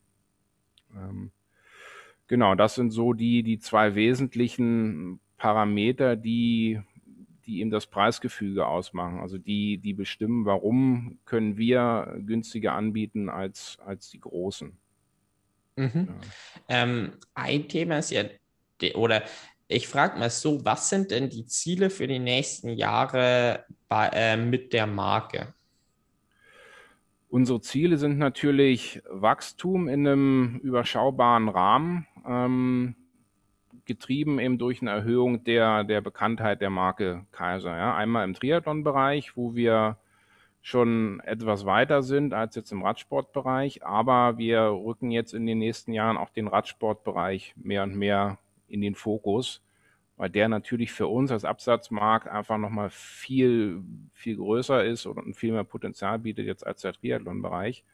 [0.97, 1.31] Ähm,
[2.29, 6.81] genau, das sind so die, die zwei wesentlichen Parameter, die,
[7.45, 9.21] die eben das Preisgefüge ausmachen.
[9.21, 14.79] Also die, die bestimmen, warum können wir günstiger anbieten als, als die Großen.
[15.77, 16.09] Mhm.
[16.09, 16.15] Ja.
[16.69, 18.25] Ähm, ein Thema ist ja,
[18.95, 19.23] oder
[19.69, 24.37] ich frage mal so, was sind denn die Ziele für die nächsten Jahre bei, äh,
[24.37, 25.55] mit der Marke?
[27.29, 32.95] Unsere Ziele sind natürlich Wachstum in einem überschaubaren Rahmen, ähm,
[33.87, 37.77] getrieben eben durch eine Erhöhung der, der Bekanntheit der Marke Kaiser.
[37.77, 37.97] Ja.
[37.97, 39.97] Einmal im Triathlon-Bereich, wo wir
[40.62, 45.92] schon etwas weiter sind als jetzt im Radsportbereich, aber wir rücken jetzt in den nächsten
[45.92, 49.61] Jahren auch den Radsportbereich mehr und mehr in den Fokus,
[50.16, 53.83] weil der natürlich für uns als Absatzmarkt einfach nochmal viel,
[54.14, 57.85] viel größer ist und viel mehr Potenzial bietet jetzt als der Triathlon-Bereich.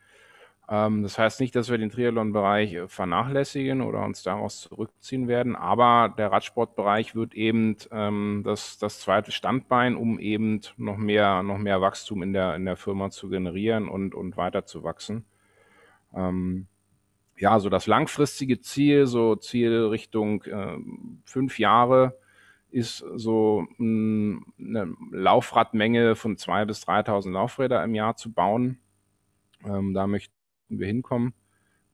[0.70, 5.56] Ähm, das heißt nicht, dass wir den Triathlon-Bereich äh, vernachlässigen oder uns daraus zurückziehen werden,
[5.56, 11.58] aber der Radsportbereich wird eben ähm, das, das zweite Standbein, um eben noch mehr, noch
[11.58, 15.24] mehr Wachstum in der, in der Firma zu generieren und, und weiter zu wachsen.
[16.14, 16.66] Ähm,
[17.38, 20.76] ja, so das langfristige Ziel, so Ziel Richtung äh,
[21.24, 22.18] fünf Jahre,
[22.70, 28.78] ist so mh, eine Laufradmenge von zwei bis 3.000 Laufräder im Jahr zu bauen.
[29.64, 30.06] Ähm, da
[30.68, 31.34] wir hinkommen.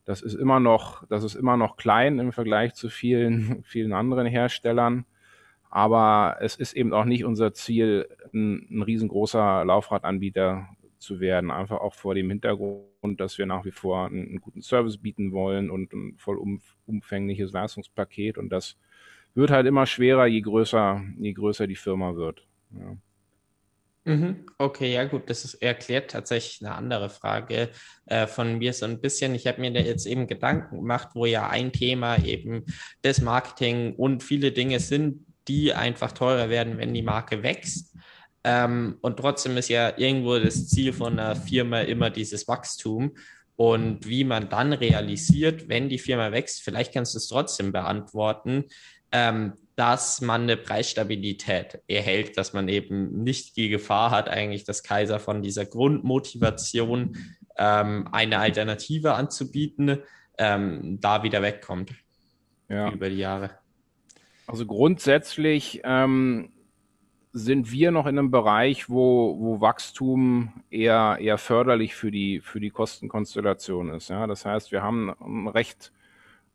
[0.05, 4.27] Das ist immer noch, das ist immer noch klein im Vergleich zu vielen, vielen anderen
[4.27, 5.07] Herstellern.
[5.71, 11.51] Aber es ist eben auch nicht unser Ziel, ein, ein riesengroßer Laufradanbieter zu werden.
[11.51, 15.33] Einfach auch vor dem Hintergrund, dass wir nach wie vor einen, einen guten Service bieten
[15.33, 18.39] wollen und ein vollumfängliches Leistungspaket.
[18.39, 18.77] Und das
[19.35, 22.47] wird halt immer schwerer, je größer, je größer die Firma wird.
[22.71, 22.97] Ja.
[24.07, 24.45] Mhm.
[24.59, 27.71] Okay, ja gut, das ist, erklärt tatsächlich eine andere Frage
[28.05, 29.35] äh, von mir so ein bisschen.
[29.35, 32.65] Ich habe mir da jetzt eben Gedanken gemacht, wo ja ein Thema eben
[33.01, 37.97] das Marketing und viele Dinge sind, die einfach teurer werden, wenn die Marke wächst.
[38.45, 43.15] Ähm, und trotzdem ist ja irgendwo das Ziel von einer Firma immer dieses Wachstum.
[43.57, 48.65] Und wie man dann realisiert, wenn die Firma wächst, vielleicht kannst du es trotzdem beantworten,
[49.13, 54.83] ähm, dass man eine Preisstabilität erhält, dass man eben nicht die Gefahr hat, eigentlich das
[54.83, 57.17] Kaiser von dieser Grundmotivation,
[57.57, 59.99] ähm, eine Alternative anzubieten,
[60.39, 61.93] ähm, da wieder wegkommt
[62.69, 62.91] ja.
[62.91, 63.51] über die Jahre.
[64.47, 66.53] Also grundsätzlich ähm,
[67.33, 72.61] sind wir noch in einem Bereich, wo, wo Wachstum eher, eher förderlich für die, für
[72.61, 74.11] die Kostenkonstellation ist.
[74.11, 74.27] Ja?
[74.27, 75.93] Das heißt, wir haben ein recht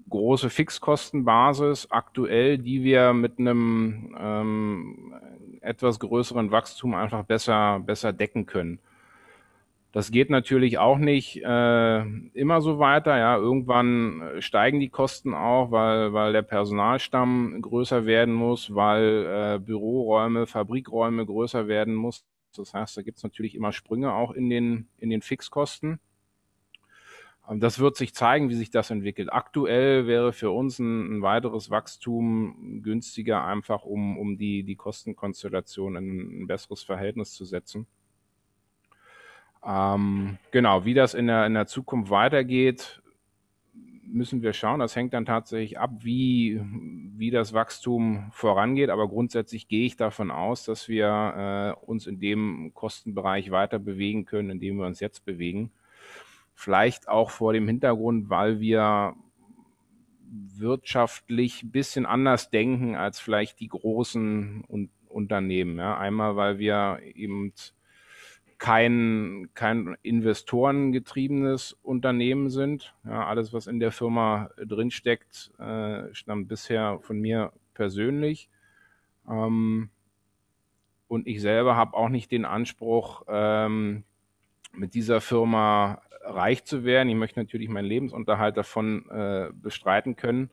[0.10, 5.13] große Fixkostenbasis aktuell, die wir mit einem ähm,
[5.62, 8.80] etwas größeren Wachstum einfach besser, besser decken können.
[9.91, 12.00] Das geht natürlich auch nicht äh,
[12.34, 13.17] immer so weiter.
[13.17, 19.60] Ja, irgendwann steigen die Kosten auch, weil weil der Personalstamm größer werden muss, weil äh,
[19.60, 22.24] Büroräume, Fabrikräume größer werden muss.
[22.56, 26.00] Das heißt, da gibt es natürlich immer Sprünge auch in den in den Fixkosten.
[27.56, 29.34] Das wird sich zeigen, wie sich das entwickelt.
[29.34, 35.96] Aktuell wäre für uns ein, ein weiteres Wachstum günstiger, einfach um, um die, die Kostenkonstellation
[35.96, 37.88] in ein besseres Verhältnis zu setzen.
[39.66, 43.02] Ähm, genau, wie das in der, in der Zukunft weitergeht,
[44.12, 44.80] müssen wir schauen.
[44.80, 46.62] Das hängt dann tatsächlich ab, wie,
[47.18, 48.90] wie das Wachstum vorangeht.
[48.90, 54.26] Aber grundsätzlich gehe ich davon aus, dass wir äh, uns in dem Kostenbereich weiter bewegen
[54.26, 55.72] können, in dem wir uns jetzt bewegen.
[56.60, 59.15] Vielleicht auch vor dem Hintergrund, weil wir
[60.28, 64.65] wirtschaftlich ein bisschen anders denken als vielleicht die großen
[65.08, 65.78] Unternehmen.
[65.78, 65.98] Ja.
[65.98, 67.54] Einmal, weil wir eben
[68.58, 72.93] kein, kein investorengetriebenes Unternehmen sind.
[73.06, 78.50] Ja, alles, was in der Firma drinsteckt, äh, stammt bisher von mir persönlich.
[79.30, 79.91] Ähm,
[81.08, 84.04] und ich selber habe auch nicht den Anspruch, ähm,
[84.74, 87.10] mit dieser Firma reich zu werden.
[87.10, 90.50] Ich möchte natürlich meinen Lebensunterhalt davon äh, bestreiten können.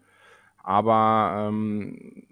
[0.63, 2.27] Aber ähm,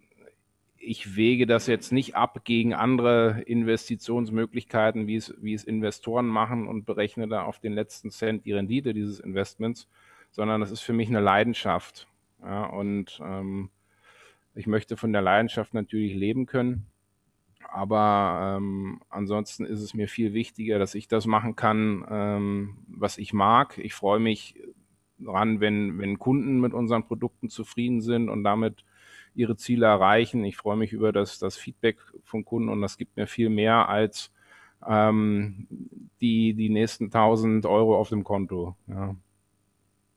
[0.76, 6.68] ich wege das jetzt nicht ab gegen andere Investitionsmöglichkeiten, wie es, wie es Investoren machen
[6.68, 9.88] und berechne da auf den letzten Cent die Rendite dieses Investments,
[10.30, 12.06] sondern das ist für mich eine Leidenschaft.
[12.42, 13.70] Ja, und ähm,
[14.54, 16.86] ich möchte von der Leidenschaft natürlich leben können.
[17.70, 23.18] Aber ähm, ansonsten ist es mir viel wichtiger, dass ich das machen kann, ähm, was
[23.18, 23.78] ich mag.
[23.78, 24.56] Ich freue mich
[25.18, 28.84] dran, wenn, wenn Kunden mit unseren Produkten zufrieden sind und damit
[29.34, 30.44] ihre Ziele erreichen.
[30.44, 33.88] Ich freue mich über das, das Feedback von Kunden und das gibt mir viel mehr
[33.88, 34.32] als
[34.86, 35.66] ähm,
[36.20, 38.76] die, die nächsten 1000 Euro auf dem Konto.
[38.86, 39.16] Ja.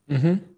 [0.07, 0.56] Mhm.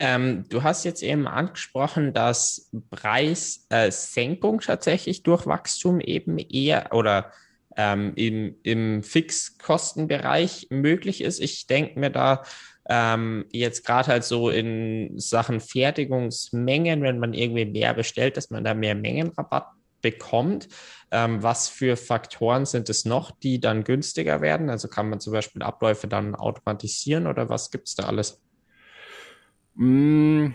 [0.00, 7.32] Ähm, du hast jetzt eben angesprochen, dass Preissenkung äh, tatsächlich durch Wachstum eben eher oder
[7.76, 11.40] ähm, im, im Fixkostenbereich möglich ist.
[11.40, 12.42] Ich denke mir da
[12.88, 18.64] ähm, jetzt gerade halt so in Sachen Fertigungsmengen, wenn man irgendwie mehr bestellt, dass man
[18.64, 19.68] da mehr Mengenrabatt
[20.02, 20.68] bekommt.
[21.10, 24.68] Ähm, was für Faktoren sind es noch, die dann günstiger werden?
[24.68, 28.42] Also kann man zum Beispiel Abläufe dann automatisieren oder was gibt es da alles?
[29.76, 30.54] Mm,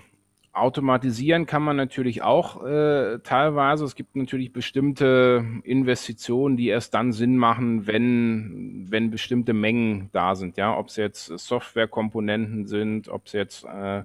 [0.53, 3.85] automatisieren kann man natürlich auch äh, teilweise.
[3.85, 10.35] Es gibt natürlich bestimmte Investitionen, die erst dann Sinn machen, wenn, wenn bestimmte Mengen da
[10.35, 10.57] sind.
[10.57, 14.03] Ja, ob es jetzt Softwarekomponenten sind, ob es jetzt äh,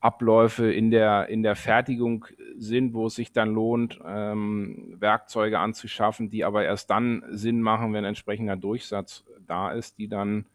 [0.00, 6.30] Abläufe in der, in der Fertigung sind, wo es sich dann lohnt, ähm, Werkzeuge anzuschaffen,
[6.30, 10.46] die aber erst dann Sinn machen, wenn entsprechender Durchsatz da ist, die dann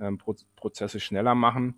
[0.00, 1.74] ähm, Pro Prozesse schneller machen.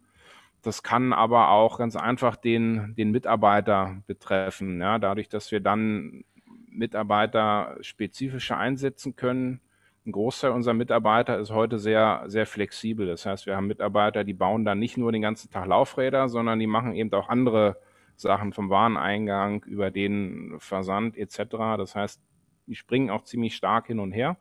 [0.69, 4.83] Das kann aber auch ganz einfach den, den Mitarbeiter betreffen.
[4.83, 6.25] Ja, dadurch, dass wir dann
[6.71, 9.63] Mitarbeiter spezifischer einsetzen können.
[10.05, 13.07] Ein Großteil unserer Mitarbeiter ist heute sehr, sehr flexibel.
[13.07, 16.59] Das heißt, wir haben Mitarbeiter, die bauen dann nicht nur den ganzen Tag Laufräder, sondern
[16.59, 17.79] die machen eben auch andere
[18.17, 21.39] Sachen vom Wareneingang über den Versand etc.
[21.79, 22.21] Das heißt,
[22.67, 24.37] die springen auch ziemlich stark hin und her.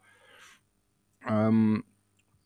[1.26, 1.86] Ähm,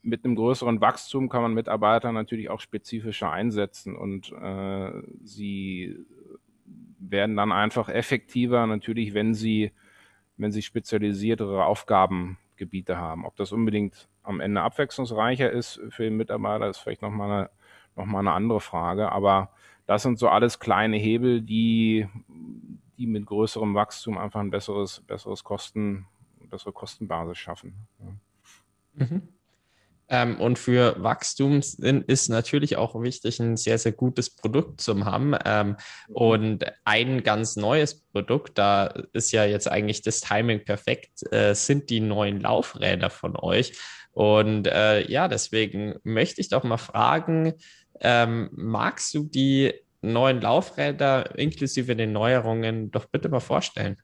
[0.03, 4.91] mit einem größeren Wachstum kann man Mitarbeiter natürlich auch spezifischer einsetzen und äh,
[5.23, 5.97] sie
[6.99, 9.71] werden dann einfach effektiver natürlich, wenn sie,
[10.37, 13.25] wenn sie spezialisiertere Aufgabengebiete haben.
[13.25, 17.49] Ob das unbedingt am Ende abwechslungsreicher ist für den Mitarbeiter, ist vielleicht nochmal eine,
[17.95, 19.11] noch eine andere Frage.
[19.11, 19.51] Aber
[19.87, 22.07] das sind so alles kleine Hebel, die,
[22.97, 26.07] die mit größerem Wachstum einfach ein besseres, besseres Kosten,
[26.49, 27.87] bessere Kostenbasis schaffen.
[28.93, 29.27] Mhm.
[30.11, 35.33] Ähm, und für Wachstum ist natürlich auch wichtig, ein sehr, sehr gutes Produkt zu haben.
[35.45, 35.77] Ähm,
[36.09, 41.89] und ein ganz neues Produkt, da ist ja jetzt eigentlich das Timing perfekt, äh, sind
[41.89, 43.79] die neuen Laufräder von euch.
[44.11, 47.53] Und äh, ja, deswegen möchte ich doch mal fragen,
[48.01, 53.95] ähm, magst du die neuen Laufräder inklusive den Neuerungen doch bitte mal vorstellen?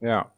[0.00, 0.30] Ja,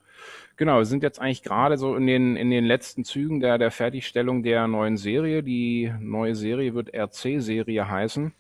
[0.58, 3.70] Genau, wir sind jetzt eigentlich gerade so in den, in den letzten Zügen der, der
[3.70, 5.44] Fertigstellung der neuen Serie.
[5.44, 8.34] Die neue Serie wird RC-Serie heißen.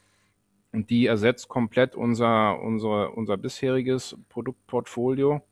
[0.72, 5.42] Und die ersetzt komplett unser, unser, unser bisheriges Produktportfolio.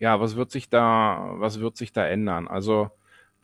[0.00, 2.48] Ja, was wird sich da, was wird sich da ändern?
[2.48, 2.90] Also,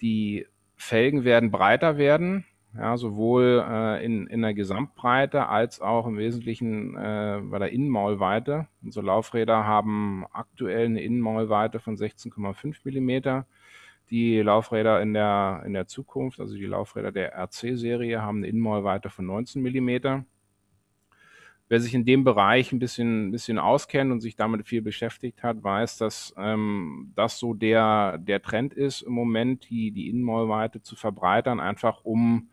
[0.00, 2.44] die Felgen werden breiter werden
[2.76, 8.68] ja, sowohl äh, in, in der Gesamtbreite als auch im Wesentlichen äh, bei der Innenmaulweite.
[8.82, 13.46] Unsere Laufräder haben aktuell eine Innenmaulweite von 16,5 Millimeter.
[14.10, 19.10] Die Laufräder in der, in der Zukunft, also die Laufräder der RC-Serie, haben eine Innenmaulweite
[19.10, 20.24] von 19 Millimeter.
[21.70, 25.42] Wer sich in dem Bereich ein bisschen, ein bisschen auskennt und sich damit viel beschäftigt
[25.42, 30.80] hat, weiß, dass ähm, das so der, der Trend ist im Moment, die, die Innenmaulweite
[30.80, 32.48] zu verbreitern, einfach um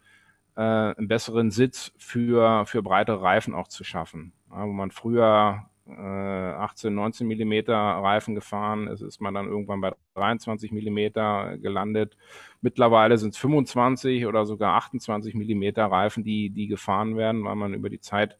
[0.56, 4.34] äh, einen besseren Sitz für, für breitere Reifen auch zu schaffen.
[4.52, 9.82] Ja, wo man früher äh, 18, 19 Millimeter Reifen gefahren ist, ist man dann irgendwann
[9.82, 12.18] bei 23 Millimeter gelandet.
[12.62, 17.74] Mittlerweile sind es 25 oder sogar 28 Millimeter Reifen, die, die gefahren werden, weil man
[17.74, 18.38] über die Zeit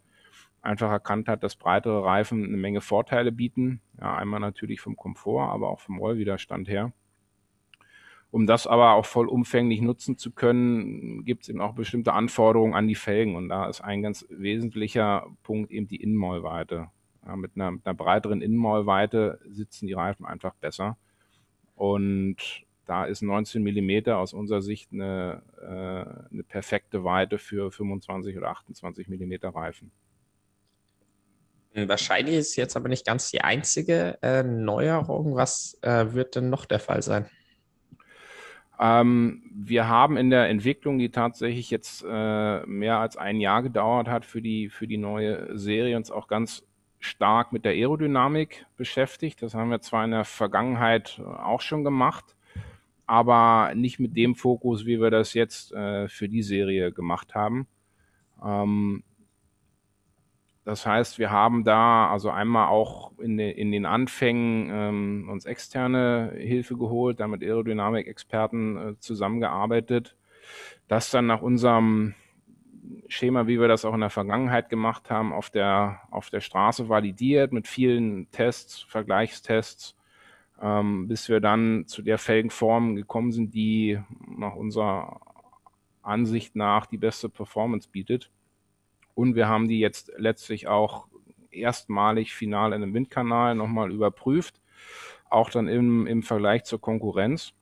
[0.62, 3.82] einfach erkannt hat, dass breitere Reifen eine Menge Vorteile bieten.
[3.99, 6.91] Ja, einmal natürlich vom Komfort, aber auch vom Rollwiderstand her.
[8.31, 12.88] Um das aber auch vollumfänglich nutzen zu können, gibt es eben auch bestimmte Anforderungen an
[12.88, 13.35] die Felgen.
[13.35, 16.89] Und da ist ein ganz wesentlicher Punkt eben die Innenmaulweite.
[17.25, 20.97] Ja, mit, einer, mit einer breiteren Innenmaulweite sitzen die Reifen einfach besser.
[21.75, 28.38] Und da ist 19 Millimeter aus unserer Sicht eine, äh, eine perfekte Weite für 25
[28.38, 29.91] oder 28 Millimeter Reifen.
[31.73, 35.35] Wahrscheinlich ist jetzt aber nicht ganz die einzige äh, Neuerung.
[35.35, 37.25] Was äh, wird denn noch der Fall sein?
[38.79, 44.07] Ähm, wir haben in der Entwicklung, die tatsächlich jetzt äh, mehr als ein Jahr gedauert
[44.07, 46.63] hat für die, für die neue Serie, uns auch ganz
[46.99, 49.41] stark mit der Aerodynamik beschäftigt.
[49.41, 52.35] Das haben wir zwar in der Vergangenheit auch schon gemacht,
[53.05, 57.67] aber nicht mit dem Fokus, wie wir das jetzt äh, für die Serie gemacht haben.
[58.43, 59.03] Ähm,
[60.65, 65.45] das heißt, wir haben da also einmal auch in, de, in den Anfängen ähm, uns
[65.45, 70.15] externe Hilfe geholt, damit Aerodynamik-Experten äh, zusammengearbeitet,
[70.88, 72.15] das dann nach unserem
[73.08, 76.89] Schema, wie wir das auch in der Vergangenheit gemacht haben, auf der, auf der Straße
[76.89, 79.95] validiert mit vielen Tests, Vergleichstests,
[80.60, 85.21] ähm, bis wir dann zu der Felgenform gekommen sind, die nach unserer
[86.01, 88.32] Ansicht nach die beste Performance bietet.
[89.15, 91.08] Und wir haben die jetzt letztlich auch
[91.49, 94.62] erstmalig final in einem Windkanal nochmal überprüft,
[95.30, 97.54] auch dann im, im Vergleich zur Konkurrenz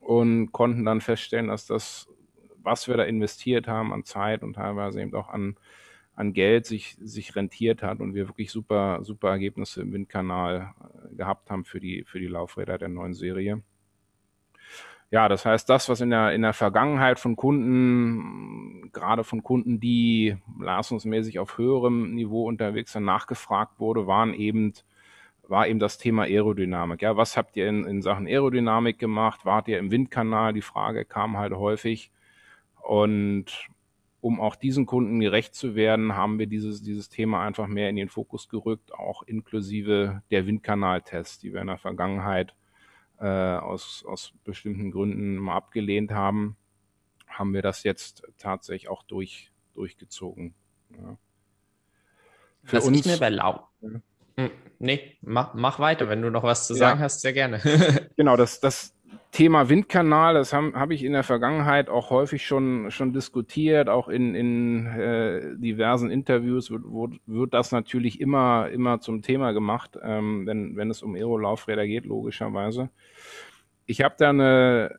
[0.00, 2.08] und konnten dann feststellen, dass das,
[2.62, 5.56] was wir da investiert haben an Zeit und teilweise eben auch an,
[6.14, 10.74] an Geld sich, sich rentiert hat und wir wirklich super, super Ergebnisse im Windkanal
[11.12, 13.62] äh, gehabt haben für die, für die Laufräder der neuen Serie.
[15.14, 19.78] Ja, das heißt, das, was in der, in der Vergangenheit von Kunden, gerade von Kunden,
[19.78, 24.72] die leistungsmäßig auf höherem Niveau unterwegs sind, nachgefragt wurde, waren eben,
[25.46, 27.02] war eben das Thema Aerodynamik.
[27.02, 29.44] Ja, was habt ihr in, in Sachen Aerodynamik gemacht?
[29.44, 30.52] Wart ihr im Windkanal?
[30.52, 32.10] Die Frage kam halt häufig.
[32.82, 33.68] Und
[34.20, 37.94] um auch diesen Kunden gerecht zu werden, haben wir dieses, dieses Thema einfach mehr in
[37.94, 42.56] den Fokus gerückt, auch inklusive der Windkanaltests, die wir in der Vergangenheit
[43.20, 46.56] äh, aus, aus bestimmten Gründen mal abgelehnt haben,
[47.26, 50.54] haben wir das jetzt tatsächlich auch durch, durchgezogen.
[50.90, 51.16] Ja.
[52.64, 53.68] Für was uns, ich mir bei Lau
[54.36, 57.04] hm, Nee, mach, mach weiter, wenn du noch was zu sagen ja.
[57.04, 57.60] hast, sehr gerne.
[58.16, 58.93] genau, das, das,
[59.30, 64.08] Thema Windkanal, das habe hab ich in der Vergangenheit auch häufig schon, schon diskutiert, auch
[64.08, 69.98] in, in äh, diversen Interviews wird, wird, wird das natürlich immer, immer zum Thema gemacht,
[70.02, 72.90] ähm, wenn, wenn es um Aero-Laufräder geht, logischerweise.
[73.86, 74.98] Ich habe da eine,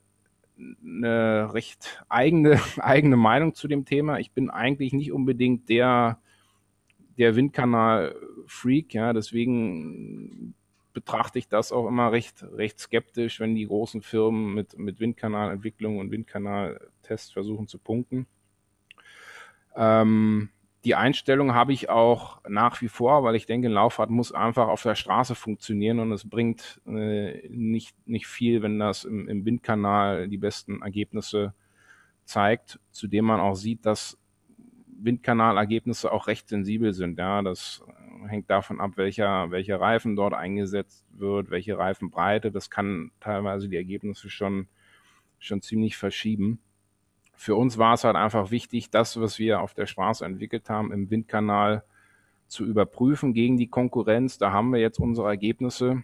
[0.58, 4.20] eine recht eigene, eigene Meinung zu dem Thema.
[4.20, 6.20] Ich bin eigentlich nicht unbedingt der,
[7.18, 10.56] der Windkanal-Freak, ja, deswegen
[10.96, 16.00] betrachte ich das auch immer recht, recht skeptisch, wenn die großen Firmen mit, mit Windkanalentwicklung
[16.00, 18.26] und Windkanaltests versuchen zu punkten.
[19.76, 20.50] Ähm,
[20.86, 24.82] die Einstellung habe ich auch nach wie vor, weil ich denke, Laufrad muss einfach auf
[24.84, 30.28] der Straße funktionieren und es bringt äh, nicht, nicht viel, wenn das im, im Windkanal
[30.28, 31.54] die besten Ergebnisse
[32.24, 34.18] zeigt, zudem man auch sieht, dass
[34.98, 37.20] Windkanalergebnisse auch recht sensibel sind.
[37.20, 37.84] Ja, das
[38.28, 42.52] hängt davon ab, welcher, welcher Reifen dort eingesetzt wird, welche Reifenbreite.
[42.52, 44.68] Das kann teilweise die Ergebnisse schon,
[45.40, 46.60] schon ziemlich verschieben.
[47.36, 50.92] Für uns war es halt einfach wichtig, das, was wir auf der Straße entwickelt haben,
[50.92, 51.84] im Windkanal
[52.48, 54.38] zu überprüfen gegen die Konkurrenz.
[54.38, 56.04] Da haben wir jetzt unsere Ergebnisse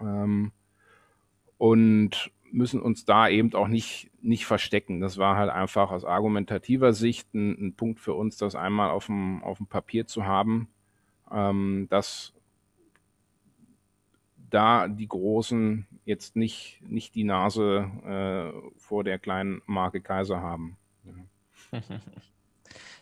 [0.00, 0.52] ähm,
[1.56, 5.00] und müssen uns da eben auch nicht, nicht verstecken.
[5.00, 9.06] Das war halt einfach aus argumentativer Sicht ein, ein Punkt für uns, das einmal auf
[9.06, 10.68] dem, auf dem Papier zu haben
[11.30, 12.32] ähm, dass
[14.50, 20.76] da die Großen jetzt nicht, nicht die Nase äh, vor der kleinen Marke Kaiser haben.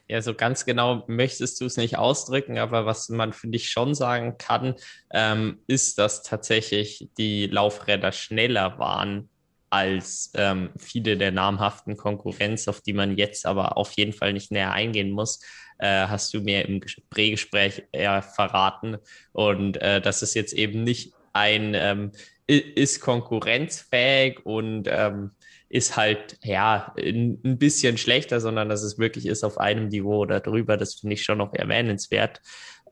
[0.07, 0.21] Ja.
[0.21, 4.37] So ganz genau möchtest du es nicht ausdrücken, aber was man für dich schon sagen
[4.37, 4.75] kann,
[5.11, 9.31] ähm, ist, dass tatsächlich die Laufräder schneller waren
[9.75, 14.51] als ähm, viele der namhaften Konkurrenz, auf die man jetzt aber auf jeden Fall nicht
[14.51, 15.41] näher eingehen muss
[15.79, 18.97] äh, hast du mir im Prägespräch eher verraten.
[19.33, 22.13] Und äh, das ist jetzt eben nicht ein, ähm,
[22.47, 25.31] ist konkurrenzfähig und ähm,
[25.69, 30.41] ist halt, ja, ein bisschen schlechter, sondern dass es wirklich ist auf einem Niveau oder
[30.41, 30.77] drüber.
[30.77, 32.41] Das finde ich schon noch erwähnenswert,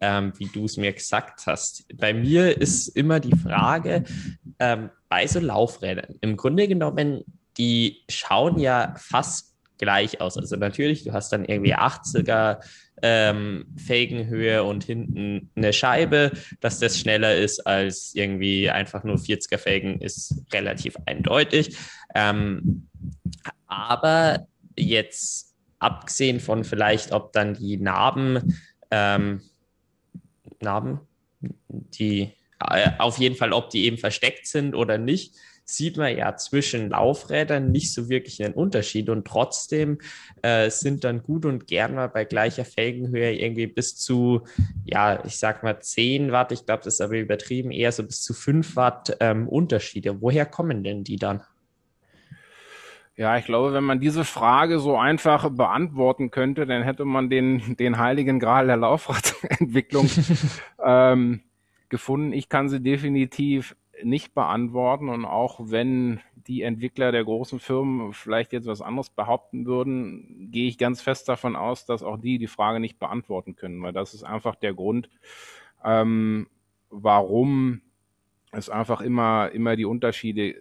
[0.00, 1.84] ähm, wie du es mir gesagt hast.
[1.96, 4.04] Bei mir ist immer die Frage,
[4.58, 7.22] ähm, bei so Laufrädern, im Grunde genommen,
[7.58, 10.38] die schauen ja fast gleich aus.
[10.38, 12.64] Also natürlich, du hast dann irgendwie 80er
[13.02, 16.32] ähm, Felgenhöhe und hinten eine Scheibe,
[16.62, 21.76] dass das schneller ist als irgendwie einfach nur 40er Felgen, ist relativ eindeutig.
[22.14, 22.88] Ähm,
[23.66, 24.46] aber
[24.78, 28.58] jetzt abgesehen von vielleicht, ob dann die Narben,
[28.90, 29.42] ähm,
[30.62, 31.00] Narben,
[31.68, 32.32] die
[32.98, 35.34] auf jeden Fall, ob die eben versteckt sind oder nicht,
[35.64, 39.98] sieht man ja zwischen Laufrädern nicht so wirklich einen Unterschied und trotzdem
[40.42, 44.42] äh, sind dann gut und gern mal bei gleicher Felgenhöhe irgendwie bis zu,
[44.84, 48.22] ja, ich sag mal 10 Watt, ich glaube, das ist aber übertrieben, eher so bis
[48.22, 50.20] zu 5 Watt ähm, Unterschiede.
[50.20, 51.42] Woher kommen denn die dann?
[53.14, 57.76] Ja, ich glaube, wenn man diese Frage so einfach beantworten könnte, dann hätte man den,
[57.76, 60.08] den heiligen Gral der Laufradentwicklung
[60.84, 61.42] ähm,
[61.92, 62.32] gefunden.
[62.32, 68.52] Ich kann sie definitiv nicht beantworten und auch wenn die Entwickler der großen Firmen vielleicht
[68.52, 72.48] jetzt was anderes behaupten würden, gehe ich ganz fest davon aus, dass auch die die
[72.48, 75.08] Frage nicht beantworten können, weil das ist einfach der Grund,
[75.84, 76.48] ähm,
[76.90, 77.82] warum
[78.50, 80.56] es einfach immer, immer die Unterschiede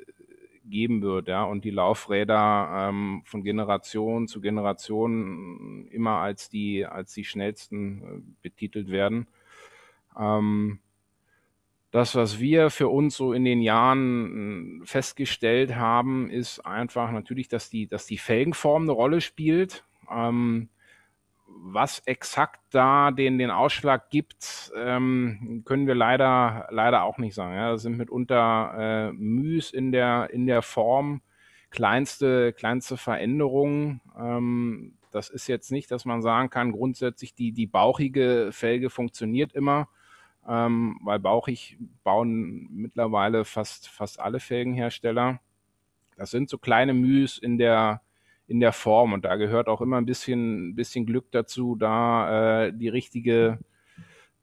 [0.65, 7.13] geben wird, ja, und die Laufräder ähm, von Generation zu Generation immer als die, als
[7.13, 9.27] die schnellsten äh, betitelt werden.
[10.19, 10.79] Ähm,
[11.91, 17.49] das, was wir für uns so in den Jahren hm, festgestellt haben, ist einfach natürlich,
[17.49, 19.83] dass die, dass die Felgenform eine Rolle spielt.
[20.09, 20.69] Ähm,
[21.63, 27.55] was exakt da den, den Ausschlag gibt, ähm, können wir leider, leider auch nicht sagen.
[27.55, 31.21] Ja, das sind mitunter äh, Müs in der, in der Form,
[31.71, 33.99] kleinste, kleinste Veränderungen.
[34.17, 39.51] Ähm, das ist jetzt nicht, dass man sagen kann, grundsätzlich die, die bauchige Felge funktioniert
[39.51, 39.89] immer
[40.51, 45.39] ähm, weil bauchig bauen mittlerweile fast, fast alle Felgenhersteller.
[46.17, 48.01] Das sind so kleine Mühs in der,
[48.47, 52.73] in der Form und da gehört auch immer ein bisschen, bisschen Glück dazu, da äh,
[52.73, 53.59] die richtige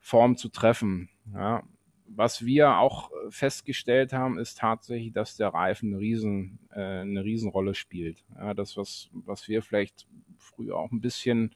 [0.00, 1.10] Form zu treffen.
[1.34, 1.62] Ja.
[2.06, 7.74] Was wir auch festgestellt haben, ist tatsächlich, dass der Reifen eine, Riesen, äh, eine Riesenrolle
[7.74, 8.24] spielt.
[8.34, 10.06] Ja, das, was, was wir vielleicht
[10.38, 11.54] früher auch ein bisschen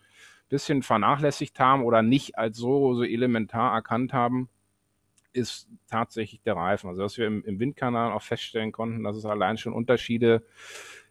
[0.52, 4.48] bisschen vernachlässigt haben oder nicht als so, so elementar erkannt haben,
[5.32, 6.90] ist tatsächlich der Reifen.
[6.90, 10.42] Also dass wir im, im Windkanal auch feststellen konnten, dass es allein schon Unterschiede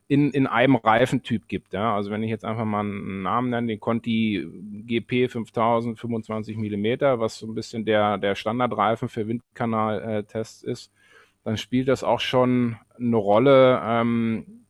[0.08, 1.74] in, in einem Reifentyp gibt.
[1.74, 1.96] Ja?
[1.96, 4.48] Also wenn ich jetzt einfach mal einen Namen nenne, den Conti
[4.86, 10.92] GP 5000 25 Millimeter, was so ein bisschen der, der Standardreifen für Windkanal-Tests äh, ist,
[11.44, 14.61] dann spielt das auch schon eine Rolle, ähm,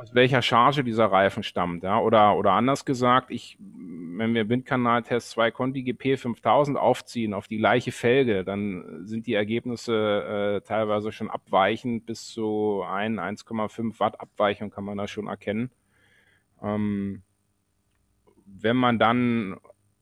[0.00, 1.82] aus welcher Charge dieser Reifen stammt.
[1.82, 1.98] Ja?
[2.00, 7.58] Oder, oder anders gesagt, ich, wenn wir Windkanaltest 2 Conti GP 5000 aufziehen auf die
[7.58, 14.20] gleiche Felge, dann sind die Ergebnisse äh, teilweise schon abweichend, bis zu 1, 1,5 Watt
[14.20, 15.70] Abweichung kann man da schon erkennen.
[16.62, 17.22] Ähm,
[18.46, 19.56] wenn man dann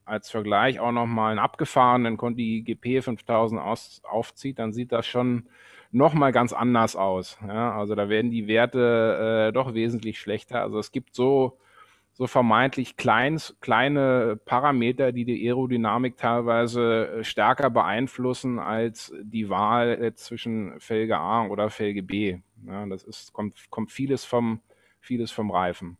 [0.05, 5.49] als Vergleich auch nochmal einen abgefahrenen Conti GP 5000 aus, aufzieht, dann sieht das schon
[5.95, 7.38] nochmal ganz anders aus.
[7.47, 10.61] Ja, also da werden die Werte äh, doch wesentlich schlechter.
[10.62, 11.59] Also es gibt so,
[12.12, 20.12] so vermeintlich kleins, kleine Parameter, die die Aerodynamik teilweise äh, stärker beeinflussen als die Wahl
[20.14, 22.38] zwischen Felge A oder Felge B.
[22.66, 24.61] Ja, das ist, kommt, kommt vieles vom,
[25.01, 25.97] vieles vom Reifen.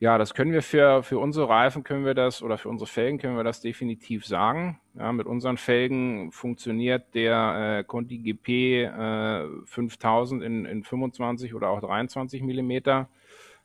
[0.00, 3.18] Ja, das können wir für, für unsere Reifen können wir das oder für unsere Felgen
[3.18, 4.80] können wir das definitiv sagen.
[4.94, 11.70] Ja, mit unseren Felgen funktioniert der äh, Conti GP äh, 5000 in, in 25 oder
[11.70, 13.08] auch 23 Millimeter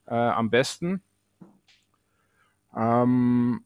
[0.08, 1.04] äh, am besten.
[2.76, 3.64] Ähm,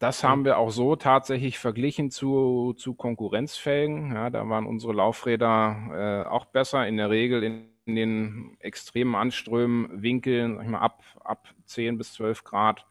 [0.00, 4.12] das haben wir auch so tatsächlich verglichen zu, zu Konkurrenzfelgen.
[4.12, 6.86] Ja, da waren unsere Laufräder äh, auch besser.
[6.88, 12.44] In der Regel in den extremen Anströmwinkeln, sag ich mal, ab, ab 10 bis 12
[12.44, 12.86] Grad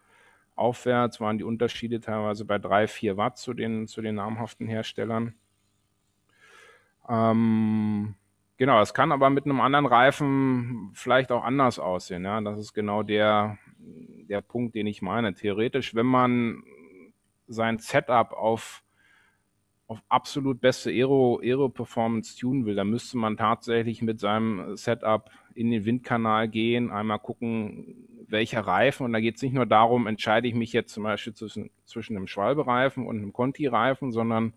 [0.56, 5.34] aufwärts waren die Unterschiede teilweise bei 3, 4 Watt zu den, zu den namhaften Herstellern.
[7.10, 8.16] Ähm,
[8.58, 12.24] genau, es kann aber mit einem anderen Reifen vielleicht auch anders aussehen.
[12.24, 12.40] Ja?
[12.42, 15.34] Das ist genau der, der Punkt, den ich meine.
[15.34, 16.64] Theoretisch, wenn man
[17.48, 18.83] sein Setup auf
[19.94, 25.70] auf absolut beste Aero, Aero-Performance tunen will, dann müsste man tatsächlich mit seinem Setup in
[25.70, 29.06] den Windkanal gehen, einmal gucken, welcher Reifen.
[29.06, 32.18] Und da geht es nicht nur darum, entscheide ich mich jetzt zum Beispiel zwischen, zwischen
[32.18, 34.54] einem Schwalbe-Reifen und einem Conti-Reifen, sondern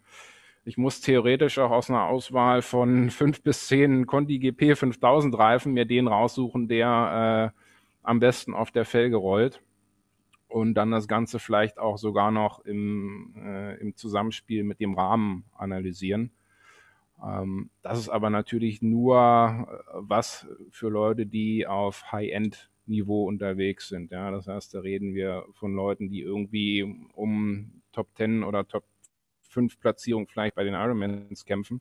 [0.64, 5.74] ich muss theoretisch auch aus einer Auswahl von fünf bis zehn Conti GP 5000 Reifen
[5.74, 7.60] mir den raussuchen, der äh,
[8.02, 9.60] am besten auf der Felge rollt
[10.48, 15.44] und dann das Ganze vielleicht auch sogar noch im, äh, im Zusammenspiel mit dem Rahmen
[15.56, 16.30] analysieren.
[17.24, 24.10] Ähm, das ist aber natürlich nur äh, was für Leute, die auf High-End-Niveau unterwegs sind.
[24.12, 26.82] Ja, das heißt, da reden wir von Leuten, die irgendwie
[27.14, 28.84] um Top 10 oder Top
[29.42, 31.80] 5 Platzierung vielleicht bei den Ironmans kämpfen.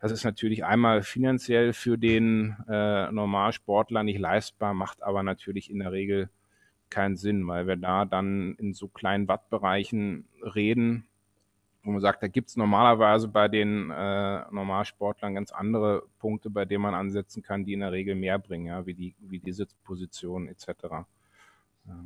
[0.00, 5.80] Das ist natürlich einmal finanziell für den äh, Normalsportler nicht leistbar, macht aber natürlich in
[5.80, 6.30] der Regel
[6.90, 11.06] keinen Sinn, weil wir da dann in so kleinen Wattbereichen reden,
[11.82, 16.82] wo man sagt, da gibt's normalerweise bei den äh, Normalsportlern ganz andere Punkte, bei denen
[16.82, 20.48] man ansetzen kann, die in der Regel mehr bringen, ja, wie die, wie die Sitzposition
[20.48, 20.66] etc.
[21.86, 22.04] Ja.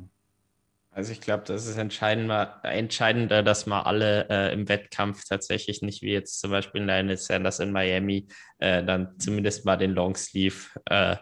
[0.95, 6.03] Also ich glaube, das ist entscheidender, entscheidender, dass man alle äh, im Wettkampf tatsächlich nicht
[6.03, 8.27] wie jetzt zum Beispiel in der Sanders in Miami
[8.59, 11.15] äh, dann zumindest mal den Longsleeve äh,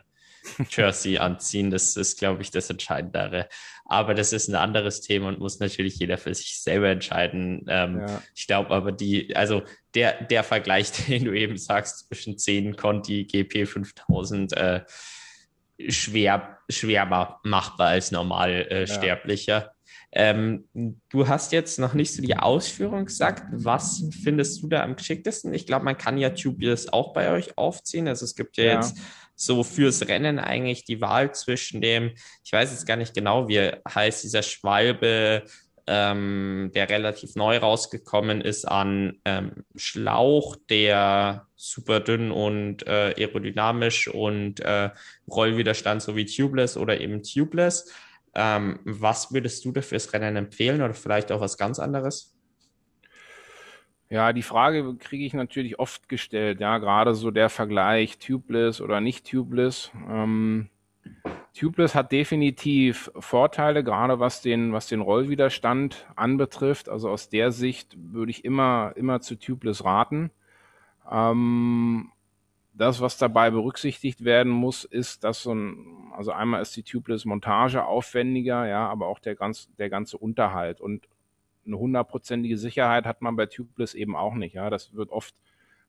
[0.69, 1.71] Jersey anziehen.
[1.71, 3.47] Das ist, glaube ich, das Entscheidendere.
[3.85, 7.65] Aber das ist ein anderes Thema und muss natürlich jeder für sich selber entscheiden.
[7.67, 8.21] Ähm, ja.
[8.33, 9.63] Ich glaube aber die, also
[9.95, 14.81] der, der Vergleich, den du eben sagst zwischen 10 Conti, GP 5000, äh,
[15.89, 17.05] schwer, schwer
[17.43, 19.57] machbar als Normalsterblicher.
[19.57, 19.71] Äh, ja.
[20.13, 20.67] Ähm,
[21.09, 23.45] du hast jetzt noch nicht so die Ausführung gesagt.
[23.51, 25.53] Was findest du da am geschicktesten?
[25.53, 28.07] Ich glaube, man kann ja Tubeless auch bei euch aufziehen.
[28.09, 28.73] Also es gibt ja, ja.
[28.73, 28.97] jetzt
[29.35, 32.11] so fürs Rennen eigentlich die Wahl zwischen dem,
[32.43, 35.43] ich weiß jetzt gar nicht genau, wie heißt dieser Schwalbe,
[35.87, 44.07] ähm, der relativ neu rausgekommen ist an ähm, Schlauch, der super dünn und äh, aerodynamisch
[44.07, 44.89] und äh,
[45.29, 47.91] Rollwiderstand sowie tubeless oder eben tubeless.
[48.33, 52.33] Ähm, was würdest du da fürs Rennen empfehlen oder vielleicht auch was ganz anderes?
[54.11, 58.99] Ja, die Frage kriege ich natürlich oft gestellt, ja, gerade so der Vergleich tubeless oder
[58.99, 59.89] nicht tubeless.
[60.09, 60.67] Ähm,
[61.57, 66.89] tubeless hat definitiv Vorteile, gerade was den, was den Rollwiderstand anbetrifft.
[66.89, 70.29] Also aus der Sicht würde ich immer, immer zu tubeless raten.
[71.09, 72.11] Ähm,
[72.73, 77.23] das, was dabei berücksichtigt werden muss, ist, dass so ein, also einmal ist die tubeless
[77.23, 81.07] Montage aufwendiger, ja, aber auch der ganz, der ganze Unterhalt und
[81.65, 84.55] eine hundertprozentige Sicherheit hat man bei Tubeless eben auch nicht.
[84.55, 85.35] Ja, das wird oft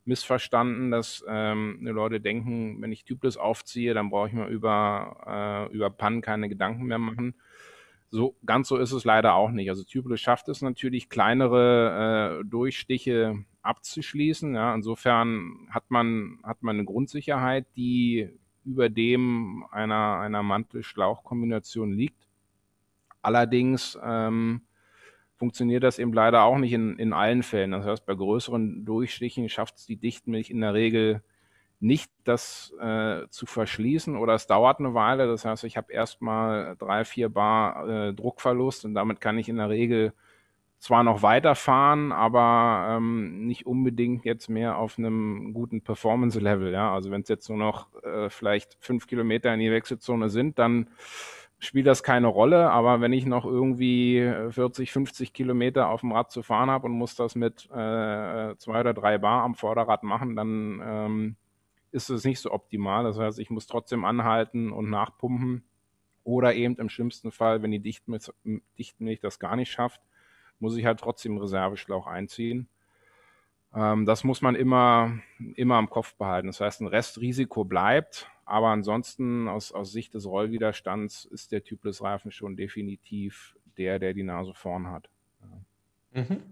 [0.04, 5.74] missverstanden, dass ähm, Leute denken, wenn ich Tubeless aufziehe, dann brauche ich mir über äh,
[5.74, 7.34] über Pannen keine Gedanken mehr machen.
[8.10, 9.70] So ganz so ist es leider auch nicht.
[9.70, 14.54] Also Tubeless schafft es natürlich, kleinere äh, Durchstiche abzuschließen.
[14.54, 18.28] Ja, insofern hat man hat man eine Grundsicherheit, die
[18.64, 22.28] über dem einer einer Mantel-Schlauch-Kombination liegt.
[23.22, 24.62] Allerdings ähm,
[25.42, 27.72] funktioniert das eben leider auch nicht in, in allen Fällen.
[27.72, 31.20] Das heißt, bei größeren Durchstichen schafft es die Dichtmilch in der Regel
[31.80, 35.26] nicht, das äh, zu verschließen oder es dauert eine Weile.
[35.26, 39.56] Das heißt, ich habe erstmal drei, vier Bar äh, Druckverlust und damit kann ich in
[39.56, 40.12] der Regel
[40.78, 46.72] zwar noch weiterfahren, aber ähm, nicht unbedingt jetzt mehr auf einem guten Performance-Level.
[46.72, 46.94] Ja?
[46.94, 50.86] Also wenn es jetzt nur noch äh, vielleicht fünf Kilometer in die Wechselzone sind, dann
[51.62, 52.70] spielt das keine Rolle.
[52.70, 56.92] Aber wenn ich noch irgendwie 40, 50 Kilometer auf dem Rad zu fahren habe und
[56.92, 61.36] muss das mit äh, zwei oder drei Bar am Vorderrad machen, dann ähm,
[61.92, 63.04] ist es nicht so optimal.
[63.04, 65.64] Das heißt, ich muss trotzdem anhalten und nachpumpen.
[66.24, 68.30] Oder eben im schlimmsten Fall, wenn die Dichtmilch,
[68.78, 70.00] Dichtmilch das gar nicht schafft,
[70.58, 72.68] muss ich halt trotzdem Reserveschlauch einziehen.
[73.74, 75.18] Ähm, das muss man immer,
[75.54, 76.48] immer im Kopf behalten.
[76.48, 82.30] Das heißt, ein Restrisiko bleibt, aber ansonsten aus, aus Sicht des Rollwiderstands ist der Tubeless-Reifen
[82.30, 85.08] schon definitiv der, der die Nase vorn hat.
[85.40, 86.20] Ja.
[86.20, 86.42] Mhm.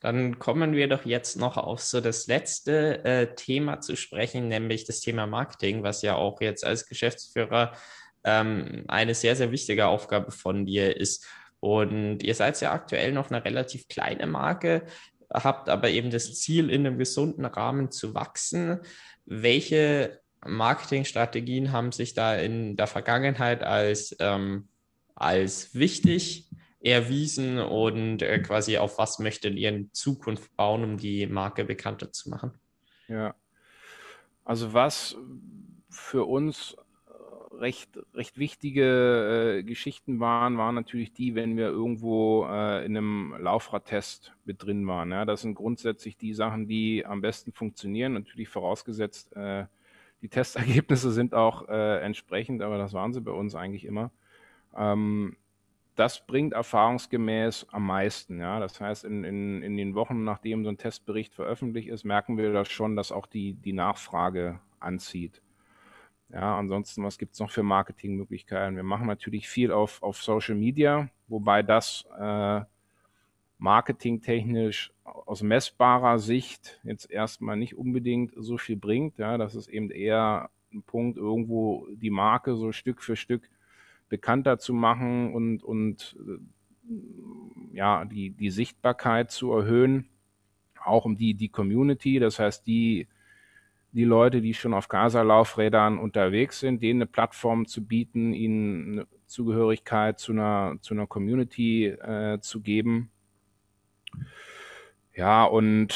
[0.00, 4.86] Dann kommen wir doch jetzt noch auf so das letzte äh, Thema zu sprechen, nämlich
[4.86, 7.74] das Thema Marketing, was ja auch jetzt als Geschäftsführer
[8.24, 11.28] ähm, eine sehr, sehr wichtige Aufgabe von dir ist.
[11.60, 14.84] Und ihr seid ja aktuell noch eine relativ kleine Marke,
[15.32, 18.80] habt aber eben das Ziel, in einem gesunden Rahmen zu wachsen.
[19.26, 24.68] Welche Marketingstrategien haben sich da in der Vergangenheit als, ähm,
[25.14, 31.26] als wichtig erwiesen und äh, quasi auf was möchtet ihr in Zukunft bauen, um die
[31.26, 32.52] Marke bekannter zu machen?
[33.08, 33.34] Ja,
[34.44, 35.16] also was
[35.90, 36.76] für uns
[37.58, 43.34] recht, recht wichtige äh, Geschichten waren, waren natürlich die, wenn wir irgendwo äh, in einem
[43.38, 45.10] Laufradtest mit drin waren.
[45.10, 45.24] Ja?
[45.24, 49.66] Das sind grundsätzlich die Sachen, die am besten funktionieren, natürlich vorausgesetzt, äh,
[50.22, 54.10] die Testergebnisse sind auch äh, entsprechend, aber das waren sie bei uns eigentlich immer.
[54.76, 55.36] Ähm,
[55.94, 58.38] das bringt erfahrungsgemäß am meisten.
[58.38, 58.60] Ja?
[58.60, 62.52] Das heißt, in, in, in den Wochen, nachdem so ein Testbericht veröffentlicht ist, merken wir
[62.52, 65.40] das schon, dass auch die, die Nachfrage anzieht.
[66.28, 68.76] Ja, ansonsten, was gibt's noch für Marketingmöglichkeiten?
[68.76, 72.62] Wir machen natürlich viel auf, auf Social Media, wobei das äh,
[73.58, 79.18] marketingtechnisch aus messbarer Sicht jetzt erstmal nicht unbedingt so viel bringt.
[79.18, 83.48] Ja, das ist eben eher ein Punkt, irgendwo die Marke so Stück für Stück
[84.08, 90.08] bekannter zu machen und, und äh, ja, die, die Sichtbarkeit zu erhöhen,
[90.84, 93.08] auch um die, die Community, das heißt, die
[93.96, 99.06] die Leute, die schon auf Gaza-Laufrädern unterwegs sind, denen eine Plattform zu bieten, ihnen eine
[99.24, 103.10] Zugehörigkeit zu einer, zu einer Community äh, zu geben.
[105.14, 105.94] Ja, und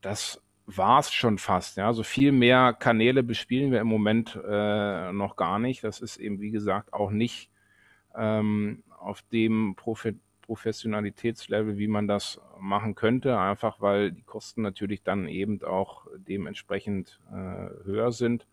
[0.00, 1.76] das war's schon fast.
[1.76, 5.84] Ja, so also viel mehr Kanäle bespielen wir im Moment äh, noch gar nicht.
[5.84, 7.50] Das ist eben, wie gesagt, auch nicht
[8.16, 15.02] ähm, auf dem Profi Professionalitätslevel, wie man das machen könnte, einfach weil die Kosten natürlich
[15.02, 18.46] dann eben auch dementsprechend äh, höher sind.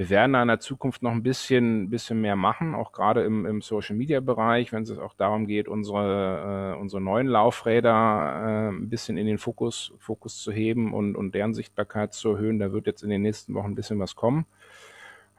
[0.00, 3.44] Wir werden da in der Zukunft noch ein bisschen, bisschen mehr machen, auch gerade im,
[3.44, 8.68] im Social Media Bereich, wenn es auch darum geht, unsere, äh, unsere neuen Laufräder äh,
[8.70, 12.58] ein bisschen in den Fokus, Fokus zu heben und, und deren Sichtbarkeit zu erhöhen.
[12.58, 14.46] Da wird jetzt in den nächsten Wochen ein bisschen was kommen.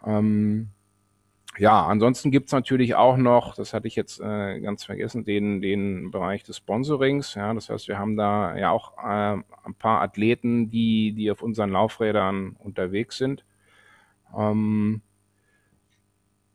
[0.06, 0.70] Ähm,
[1.58, 6.12] ja, ansonsten gibt's natürlich auch noch, das hatte ich jetzt äh, ganz vergessen, den, den
[6.12, 7.34] Bereich des Sponsorings.
[7.34, 11.42] Ja, das heißt, wir haben da ja auch äh, ein paar Athleten, die, die auf
[11.42, 13.44] unseren Laufrädern unterwegs sind.
[14.38, 15.02] Ähm,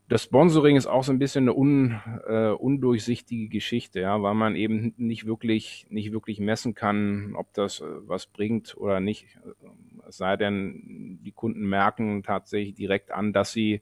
[0.09, 4.55] das Sponsoring ist auch so ein bisschen eine un, äh, undurchsichtige Geschichte, ja, weil man
[4.55, 9.25] eben nicht wirklich, nicht wirklich messen kann, ob das äh, was bringt oder nicht.
[10.07, 13.81] Es sei denn, die Kunden merken tatsächlich direkt an, dass sie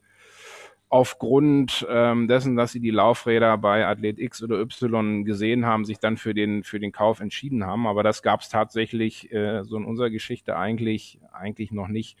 [0.88, 5.98] aufgrund ähm, dessen, dass sie die Laufräder bei Athlet X oder Y gesehen haben, sich
[5.98, 7.86] dann für den für den Kauf entschieden haben.
[7.86, 12.16] Aber das gab es tatsächlich äh, so in unserer Geschichte eigentlich eigentlich noch nicht.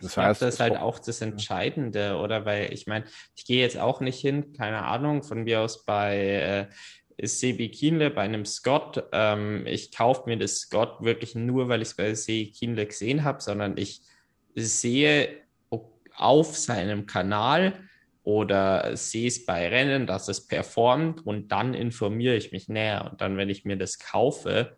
[0.00, 2.44] Das ich heißt, das ist halt auch das Entscheidende, oder?
[2.44, 3.04] Weil ich meine,
[3.36, 6.68] ich gehe jetzt auch nicht hin, keine Ahnung, von mir aus bei
[7.18, 9.04] äh, Sebi Kienle, bei einem Scott.
[9.12, 13.24] Ähm, ich kaufe mir das Scott wirklich nur, weil ich es bei Sebi Kienle gesehen
[13.24, 14.02] habe, sondern ich
[14.54, 15.40] sehe
[16.16, 17.74] auf seinem Kanal
[18.22, 23.08] oder sehe es bei Rennen, dass es performt und dann informiere ich mich näher.
[23.10, 24.76] Und dann, wenn ich mir das kaufe,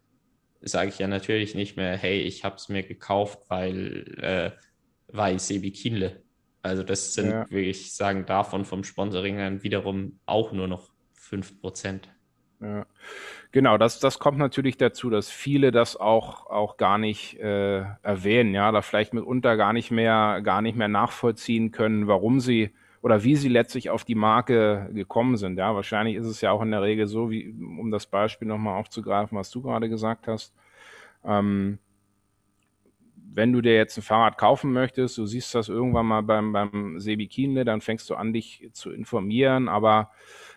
[0.61, 4.51] sage ich ja natürlich nicht mehr, hey, ich habe es mir gekauft, weil, äh,
[5.13, 6.23] weil Sebi Kienle.
[6.63, 7.51] Also das sind, ja.
[7.51, 12.03] würde ich sagen, davon vom Sponsoring dann wiederum auch nur noch 5%.
[12.61, 12.87] Ja.
[13.51, 18.55] Genau, das, das kommt natürlich dazu, dass viele das auch, auch gar nicht äh, erwähnen,
[18.55, 22.71] ja, da vielleicht mitunter gar nicht mehr, gar nicht mehr nachvollziehen können, warum sie
[23.03, 25.59] oder wie sie letztlich auf die Marke gekommen sind.
[25.59, 28.79] Ja, wahrscheinlich ist es ja auch in der Regel so, wie, um das Beispiel nochmal
[28.79, 30.55] aufzugreifen, was du gerade gesagt hast.
[31.25, 31.79] Ähm,
[33.35, 37.01] wenn du dir jetzt ein Fahrrad kaufen möchtest, du siehst das irgendwann mal beim, beim
[37.01, 40.11] Sebi Kienle, dann fängst du an, dich zu informieren, aber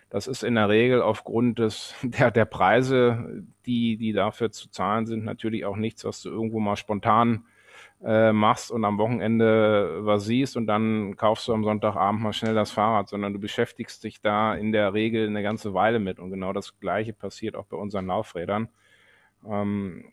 [0.09, 5.05] das ist in der Regel aufgrund des, der, der Preise, die, die dafür zu zahlen
[5.05, 7.45] sind, natürlich auch nichts, was du irgendwo mal spontan
[8.03, 12.53] äh, machst und am Wochenende was siehst und dann kaufst du am Sonntagabend mal schnell
[12.53, 16.19] das Fahrrad, sondern du beschäftigst dich da in der Regel eine ganze Weile mit.
[16.19, 18.69] Und genau das Gleiche passiert auch bei unseren Laufrädern.
[19.47, 20.05] Ähm,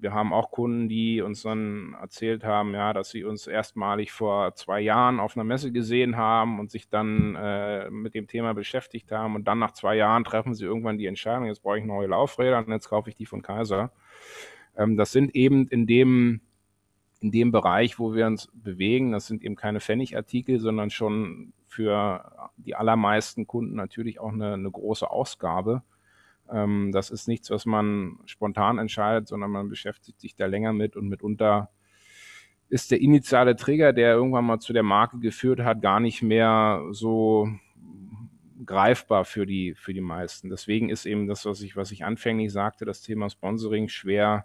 [0.00, 4.54] wir haben auch Kunden, die uns dann erzählt haben, ja, dass sie uns erstmalig vor
[4.54, 9.10] zwei Jahren auf einer Messe gesehen haben und sich dann äh, mit dem Thema beschäftigt
[9.12, 12.08] haben und dann nach zwei Jahren treffen sie irgendwann die Entscheidung, jetzt brauche ich neue
[12.08, 13.92] Laufräder und jetzt kaufe ich die von Kaiser.
[14.76, 16.40] Ähm, das sind eben in dem
[17.20, 22.50] in dem Bereich, wo wir uns bewegen, das sind eben keine Pfennigartikel, sondern schon für
[22.56, 25.82] die allermeisten Kunden natürlich auch eine, eine große Ausgabe.
[26.52, 30.96] Ähm, das ist nichts, was man spontan entscheidet, sondern man beschäftigt sich da länger mit
[30.96, 31.70] und mitunter
[32.70, 36.82] ist der initiale Trigger, der irgendwann mal zu der Marke geführt hat, gar nicht mehr
[36.90, 37.48] so
[38.66, 40.50] greifbar für die, für die meisten.
[40.50, 44.44] Deswegen ist eben das, was ich, was ich anfänglich sagte, das Thema Sponsoring schwer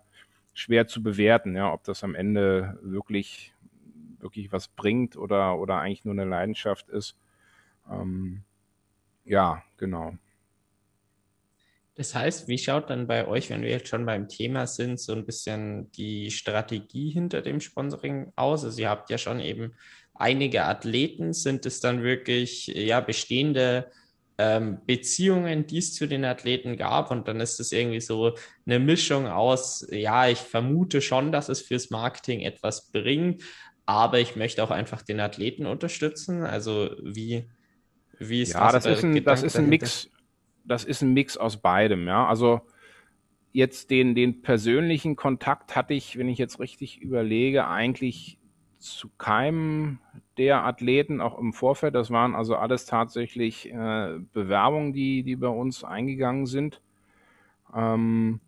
[0.53, 3.53] schwer zu bewerten, ja, ob das am Ende wirklich,
[4.19, 7.17] wirklich was bringt oder, oder eigentlich nur eine Leidenschaft ist.
[7.91, 8.43] Ähm,
[9.25, 10.13] ja, genau.
[11.95, 15.13] Das heißt, wie schaut dann bei euch, wenn wir jetzt schon beim Thema sind, so
[15.13, 18.65] ein bisschen die Strategie hinter dem Sponsoring aus?
[18.65, 19.75] Also ihr habt ja schon eben
[20.15, 21.33] einige Athleten.
[21.33, 23.91] Sind es dann wirklich ja bestehende
[24.37, 27.11] ähm, Beziehungen, die es zu den Athleten gab.
[27.11, 28.35] Und dann ist es irgendwie so
[28.65, 33.43] eine Mischung aus, ja, ich vermute schon, dass es fürs Marketing etwas bringt,
[33.85, 36.43] aber ich möchte auch einfach den Athleten unterstützen.
[36.43, 37.49] Also wie,
[38.17, 38.85] wie ist ja, das?
[38.85, 40.09] Ist ein, das ist ein Mix,
[40.63, 42.27] das ist ein Mix aus beidem, ja.
[42.27, 42.61] Also
[43.51, 48.39] jetzt den, den persönlichen Kontakt hatte ich, wenn ich jetzt richtig überlege, eigentlich
[48.79, 49.99] zu keinem
[50.37, 51.95] der Athleten, auch im Vorfeld.
[51.95, 56.81] Das waren also alles tatsächlich äh, Bewerbungen, die, die bei uns eingegangen sind.
[57.73, 58.41] Ähm,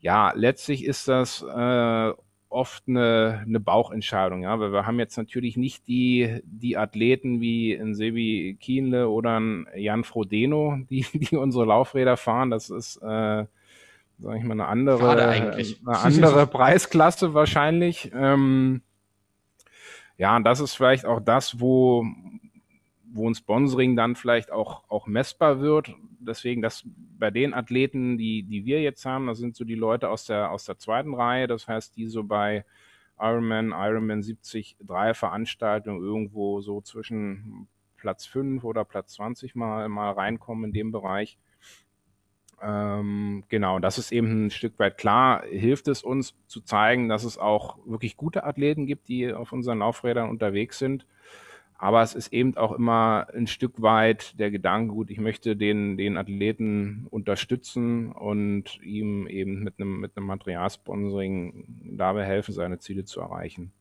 [0.00, 2.12] ja, letztlich ist das äh,
[2.48, 7.72] oft eine, eine Bauchentscheidung, ja, weil wir haben jetzt natürlich nicht die, die Athleten wie
[7.72, 12.50] in Sebi Kienle oder ein Jan Frodeno, die, die unsere Laufräder fahren.
[12.50, 13.44] Das ist, äh,
[14.18, 18.10] sag ich mal, eine andere, eine andere Preisklasse wahrscheinlich.
[18.14, 18.82] Ähm,
[20.18, 22.04] ja, und das ist vielleicht auch das, wo,
[23.12, 25.94] wo ein Sponsoring dann vielleicht auch, auch messbar wird.
[26.20, 26.84] Deswegen, dass
[27.18, 30.50] bei den Athleten, die, die wir jetzt haben, das sind so die Leute aus der,
[30.50, 32.64] aus der zweiten Reihe, das heißt, die so bei
[33.18, 40.12] Ironman, Ironman 70 drei Veranstaltungen irgendwo so zwischen Platz 5 oder Platz 20 mal, mal
[40.12, 41.38] reinkommen in dem Bereich.
[42.62, 47.24] Ähm, genau, das ist eben ein Stück weit klar, hilft es uns zu zeigen, dass
[47.24, 51.06] es auch wirklich gute Athleten gibt, die auf unseren Laufrädern unterwegs sind.
[51.78, 55.96] Aber es ist eben auch immer ein Stück weit der Gedanke, gut, ich möchte den,
[55.96, 63.04] den Athleten unterstützen und ihm eben mit einem, mit einem Materialsponsoring dabei helfen, seine Ziele
[63.04, 63.72] zu erreichen.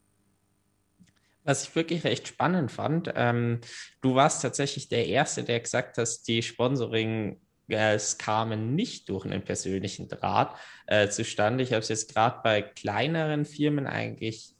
[1.43, 3.61] Was ich wirklich recht spannend fand, ähm,
[4.01, 9.43] du warst tatsächlich der Erste, der gesagt hat, die Sponsoring es kamen nicht durch einen
[9.43, 10.55] persönlichen Draht
[10.87, 11.63] äh, zustande.
[11.63, 14.55] Ich habe es jetzt gerade bei kleineren Firmen eigentlich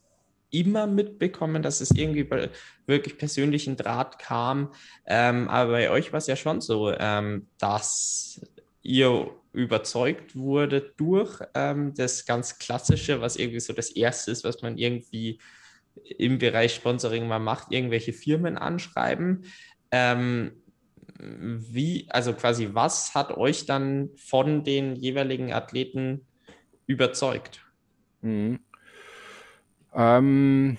[0.50, 2.28] immer mitbekommen, dass es irgendwie
[2.88, 4.74] wirklich persönlichen Draht kam.
[5.06, 8.42] Ähm, aber bei euch war es ja schon so, ähm, dass
[8.82, 14.62] ihr überzeugt wurde durch ähm, das ganz Klassische, was irgendwie so das Erste ist, was
[14.62, 15.40] man irgendwie
[16.18, 19.46] im Bereich Sponsoring mal macht, irgendwelche Firmen anschreiben.
[19.92, 20.62] Ähm,
[21.18, 26.28] wie, also quasi, was hat euch dann von den jeweiligen Athleten
[26.86, 27.66] überzeugt?
[28.22, 28.60] Mhm.
[29.94, 30.78] Ähm,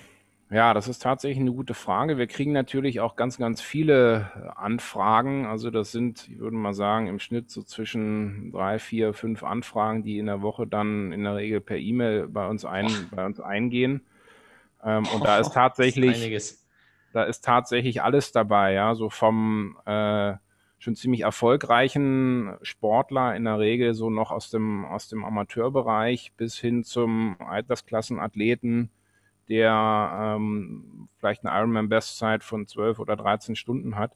[0.49, 2.17] ja, das ist tatsächlich eine gute Frage.
[2.17, 5.45] Wir kriegen natürlich auch ganz, ganz viele Anfragen.
[5.45, 10.03] Also das sind, ich würde mal sagen, im Schnitt so zwischen drei, vier, fünf Anfragen,
[10.03, 13.39] die in der Woche dann in der Regel per E-Mail bei uns ein, bei uns
[13.39, 14.05] eingehen.
[14.83, 16.65] Ähm, und da ist tatsächlich, ist
[17.13, 20.35] da ist tatsächlich alles dabei, ja, so vom äh,
[20.77, 26.57] schon ziemlich erfolgreichen Sportler in der Regel so noch aus dem aus dem Amateurbereich bis
[26.57, 28.91] hin zum Altersklassenathleten,
[29.49, 34.15] der ähm, vielleicht eine Ironman-Bestzeit von 12 oder 13 Stunden hat.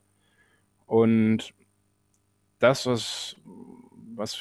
[0.86, 1.54] Und
[2.58, 3.36] das, was,
[4.14, 4.34] was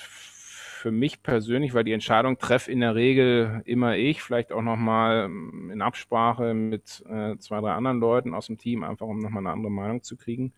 [0.82, 5.26] für mich persönlich, weil die Entscheidung treffe in der Regel immer ich, vielleicht auch nochmal
[5.26, 9.52] in Absprache mit äh, zwei, drei anderen Leuten aus dem Team, einfach um nochmal eine
[9.52, 10.54] andere Meinung zu kriegen.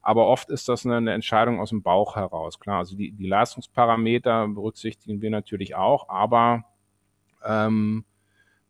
[0.00, 2.58] Aber oft ist das eine, eine Entscheidung aus dem Bauch heraus.
[2.58, 6.64] Klar, also die, die Leistungsparameter berücksichtigen wir natürlich auch, aber
[7.44, 8.04] ähm,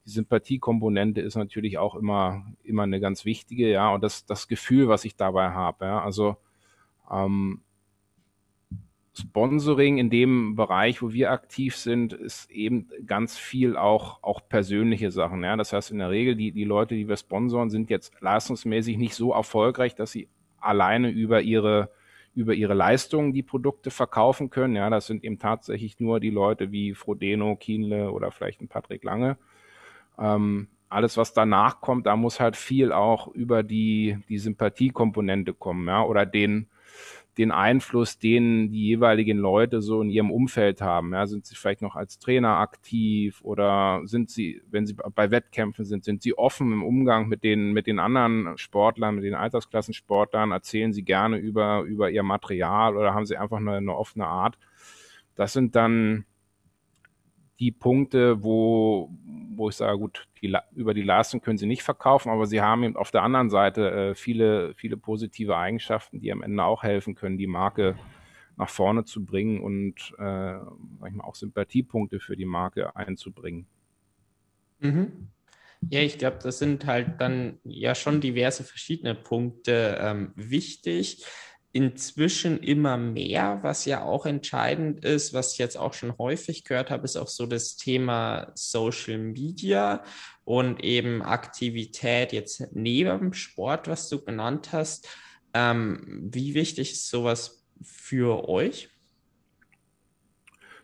[0.04, 4.88] die Sympathiekomponente ist natürlich auch immer, immer eine ganz wichtige, ja, und das, das Gefühl,
[4.88, 6.36] was ich dabei habe, ja, also
[7.10, 7.62] ähm,
[9.14, 15.10] Sponsoring in dem Bereich, wo wir aktiv sind, ist eben ganz viel auch, auch persönliche
[15.10, 15.44] Sachen.
[15.44, 15.54] Ja?
[15.56, 19.14] Das heißt, in der Regel, die, die Leute, die wir sponsoren, sind jetzt leistungsmäßig nicht
[19.14, 20.28] so erfolgreich, dass sie
[20.58, 21.90] alleine über ihre,
[22.34, 24.76] über ihre Leistungen die Produkte verkaufen können.
[24.76, 29.04] Ja, das sind eben tatsächlich nur die Leute wie Frodeno, Kienle oder vielleicht ein Patrick
[29.04, 29.36] Lange.
[30.18, 35.88] Ähm, alles, was danach kommt, da muss halt viel auch über die, die Sympathiekomponente kommen,
[35.88, 36.68] ja, oder den,
[37.38, 41.14] den Einfluss, den die jeweiligen Leute so in ihrem Umfeld haben.
[41.14, 45.86] Ja, sind sie vielleicht noch als Trainer aktiv oder sind sie, wenn sie bei Wettkämpfen
[45.86, 50.52] sind, sind sie offen im Umgang mit den, mit den anderen Sportlern, mit den Altersklassensportlern,
[50.52, 54.58] erzählen sie gerne über, über ihr Material oder haben sie einfach eine, eine offene Art.
[55.34, 56.26] Das sind dann
[57.62, 59.08] die Punkte, wo,
[59.54, 62.82] wo ich sage, gut, die, über die Leistung können sie nicht verkaufen, aber sie haben
[62.82, 67.14] eben auf der anderen Seite äh, viele, viele positive Eigenschaften, die am Ende auch helfen
[67.14, 67.96] können, die Marke
[68.56, 73.68] nach vorne zu bringen und äh, mal, auch Sympathiepunkte für die Marke einzubringen.
[74.80, 75.28] Mhm.
[75.88, 81.24] Ja, ich glaube, das sind halt dann ja schon diverse verschiedene Punkte ähm, wichtig
[81.72, 86.90] inzwischen immer mehr, was ja auch entscheidend ist, was ich jetzt auch schon häufig gehört
[86.90, 90.02] habe, ist auch so das Thema Social Media
[90.44, 95.08] und eben Aktivität jetzt neben dem Sport, was du genannt hast.
[95.54, 98.90] Ähm, wie wichtig ist sowas für euch?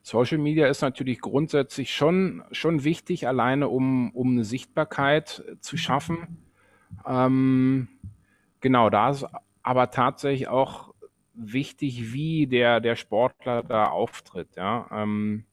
[0.03, 6.39] Social Media ist natürlich grundsätzlich schon, schon wichtig, alleine um, um eine Sichtbarkeit zu schaffen.
[7.07, 7.89] Ähm,
[8.61, 9.27] genau, da ist
[9.69, 10.95] aber tatsächlich auch
[11.35, 14.57] wichtig, wie der, der Sportler da auftritt.
[14.57, 14.89] Ja.
[14.91, 15.45] Ähm,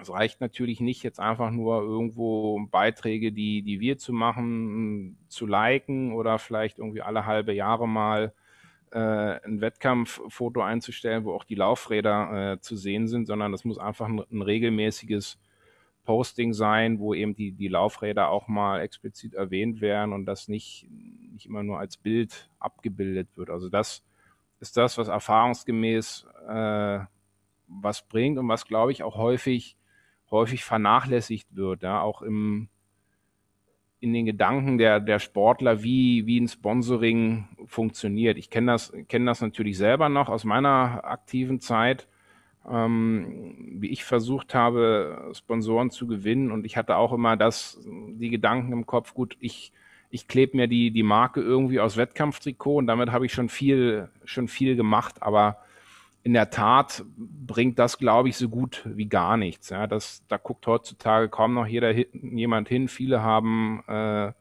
[0.00, 5.44] es reicht natürlich nicht jetzt einfach nur irgendwo Beiträge, die, die wir zu machen, zu
[5.44, 8.32] liken oder vielleicht irgendwie alle halbe Jahre mal
[8.92, 8.98] äh,
[9.44, 14.06] ein Wettkampffoto einzustellen, wo auch die Laufräder äh, zu sehen sind, sondern das muss einfach
[14.06, 15.36] ein, ein regelmäßiges
[16.08, 20.88] Posting sein, wo eben die, die Laufräder auch mal explizit erwähnt werden und das nicht,
[20.90, 23.50] nicht immer nur als Bild abgebildet wird.
[23.50, 24.02] Also das
[24.58, 27.00] ist das, was erfahrungsgemäß äh,
[27.66, 29.76] was bringt und was, glaube ich, auch häufig,
[30.30, 32.70] häufig vernachlässigt wird, ja, auch im,
[34.00, 38.38] in den Gedanken der, der Sportler, wie, wie ein Sponsoring funktioniert.
[38.38, 42.08] Ich kenne das, kenne das natürlich selber noch aus meiner aktiven Zeit
[42.66, 46.50] ähm, wie ich versucht habe, Sponsoren zu gewinnen.
[46.50, 49.72] Und ich hatte auch immer das, die Gedanken im Kopf, gut, ich,
[50.10, 54.08] ich klebe mir die, die Marke irgendwie aus Wettkampftrikot und damit habe ich schon viel,
[54.24, 55.22] schon viel gemacht.
[55.22, 55.58] Aber
[56.22, 59.70] in der Tat bringt das, glaube ich, so gut wie gar nichts.
[59.70, 62.88] Ja, das, da guckt heutzutage kaum noch jeder, jemand hin.
[62.88, 64.32] Viele haben äh,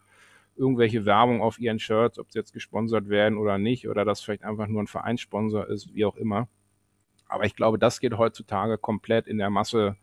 [0.57, 4.43] irgendwelche Werbung auf ihren Shirts, ob sie jetzt gesponsert werden oder nicht, oder das vielleicht
[4.43, 6.47] einfach nur ein Vereinssponsor ist, wie auch immer.
[7.27, 9.97] Aber ich glaube, das geht heutzutage komplett in der Masse,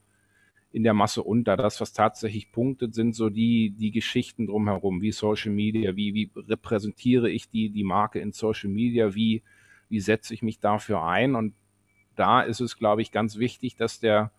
[0.72, 1.56] in der Masse unter.
[1.56, 6.30] Das, was tatsächlich punktet, sind so die, die Geschichten drumherum, wie Social Media, wie, wie
[6.36, 9.42] repräsentiere ich die, die Marke in Social Media, wie,
[9.88, 11.34] wie setze ich mich dafür ein.
[11.34, 11.54] Und
[12.16, 14.30] da ist es, glaube ich, ganz wichtig, dass der,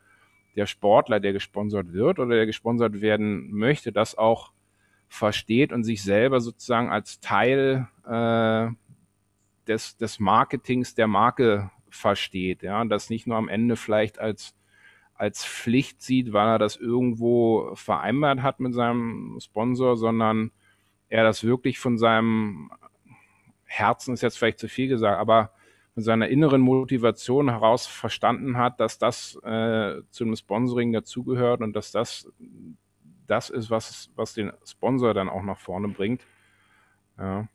[0.55, 4.51] der Sportler, der gesponsert wird oder der gesponsert werden möchte, das auch
[5.07, 8.67] versteht und sich selber sozusagen als Teil äh,
[9.67, 14.55] des, des Marketings der Marke versteht, ja, und das nicht nur am Ende vielleicht als
[15.15, 20.51] als Pflicht sieht, weil er das irgendwo vereinbart hat mit seinem Sponsor, sondern
[21.07, 22.69] er das wirklich von seinem
[23.63, 25.51] Herzen ist jetzt vielleicht zu viel gesagt, aber
[25.93, 31.73] von seiner inneren Motivation heraus verstanden hat, dass das äh, zu einem Sponsoring dazugehört und
[31.75, 32.29] dass das
[33.27, 36.21] das ist, was, was den Sponsor dann auch nach vorne bringt.
[37.17, 37.47] Ja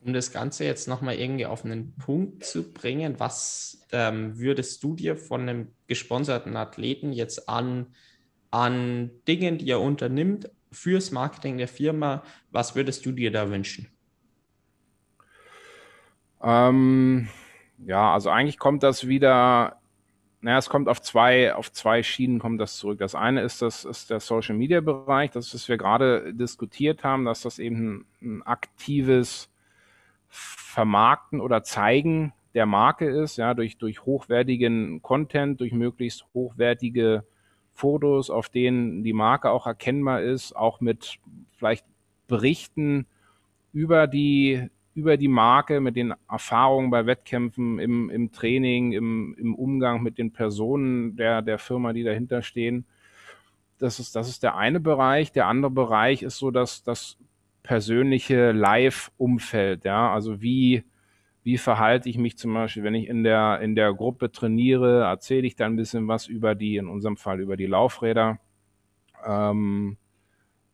[0.00, 4.94] um das Ganze jetzt nochmal irgendwie auf einen Punkt zu bringen, was ähm, würdest du
[4.94, 7.94] dir von einem gesponserten Athleten jetzt an,
[8.50, 13.88] an Dingen, die er unternimmt, fürs Marketing der Firma, was würdest du dir da wünschen?
[16.42, 17.28] Ähm,
[17.78, 19.80] ja, also eigentlich kommt das wieder,
[20.40, 22.98] naja, es kommt auf zwei, auf zwei Schienen kommt das zurück.
[22.98, 27.24] Das eine ist das, ist der Social Media Bereich, das, was wir gerade diskutiert haben,
[27.24, 29.50] dass das eben ein, ein aktives
[30.28, 37.24] Vermarkten oder Zeigen der Marke ist, ja, durch, durch hochwertigen Content, durch möglichst hochwertige
[37.72, 41.18] Fotos, auf denen die Marke auch erkennbar ist, auch mit
[41.56, 41.86] vielleicht
[42.26, 43.06] Berichten
[43.72, 49.54] über die, über die Marke, mit den Erfahrungen bei Wettkämpfen, im, im Training, im, im
[49.54, 52.84] Umgang mit den Personen der, der Firma, die dahinter stehen.
[53.78, 55.30] Das ist, das ist der eine Bereich.
[55.30, 57.16] Der andere Bereich ist so, dass das
[57.68, 60.84] persönliche Live-Umfeld, ja, also wie,
[61.42, 65.46] wie verhalte ich mich zum Beispiel, wenn ich in der, in der Gruppe trainiere, erzähle
[65.46, 68.38] ich da ein bisschen was über die, in unserem Fall über die Laufräder.
[69.22, 69.98] Ähm,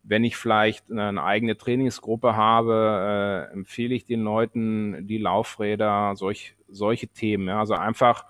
[0.04, 6.54] wenn ich vielleicht eine eigene Trainingsgruppe habe, äh, empfehle ich den Leuten die Laufräder, solch,
[6.68, 7.48] solche Themen.
[7.48, 7.58] Ja.
[7.58, 8.24] Also einfach,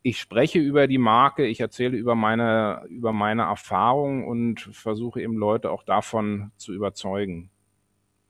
[0.00, 5.36] ich spreche über die Marke, ich erzähle über meine, über meine Erfahrung und versuche eben
[5.36, 7.50] Leute auch davon zu überzeugen.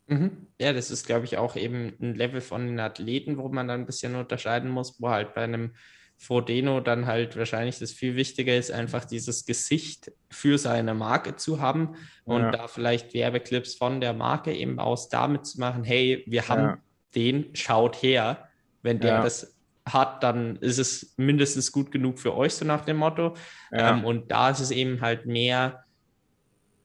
[0.07, 0.49] Mhm.
[0.61, 3.81] Ja, das ist, glaube ich, auch eben ein Level von den Athleten, wo man dann
[3.81, 5.73] ein bisschen unterscheiden muss, wo halt bei einem
[6.17, 11.61] Frodeno dann halt wahrscheinlich das viel wichtiger ist, einfach dieses Gesicht für seine Marke zu
[11.61, 12.51] haben und ja.
[12.51, 16.79] da vielleicht Werbeclips von der Marke eben aus damit zu machen, hey, wir haben ja.
[17.15, 18.49] den, schaut her.
[18.83, 19.23] Wenn der ja.
[19.23, 19.55] das
[19.87, 23.35] hat, dann ist es mindestens gut genug für euch, so nach dem Motto.
[23.73, 25.84] Ähm, und da ist es eben halt mehr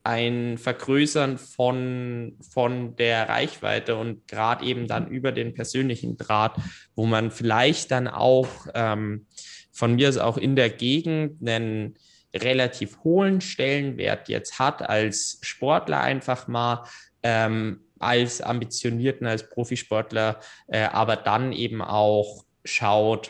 [0.09, 6.55] ein Vergrößern von, von der Reichweite und gerade eben dann über den persönlichen Draht,
[6.95, 9.27] wo man vielleicht dann auch ähm,
[9.71, 11.95] von mir aus auch in der Gegend einen
[12.35, 16.85] relativ hohen Stellenwert jetzt hat als Sportler einfach mal,
[17.21, 23.29] ähm, als Ambitionierten, als Profisportler, äh, aber dann eben auch schaut,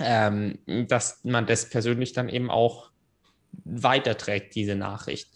[0.00, 2.90] ähm, dass man das persönlich dann eben auch
[3.64, 5.28] weiterträgt, diese Nachricht.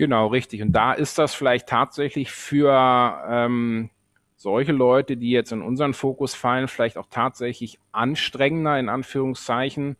[0.00, 0.62] Genau, richtig.
[0.62, 3.90] Und da ist das vielleicht tatsächlich für ähm,
[4.34, 9.96] solche Leute, die jetzt in unseren Fokus fallen, vielleicht auch tatsächlich anstrengender, in Anführungszeichen,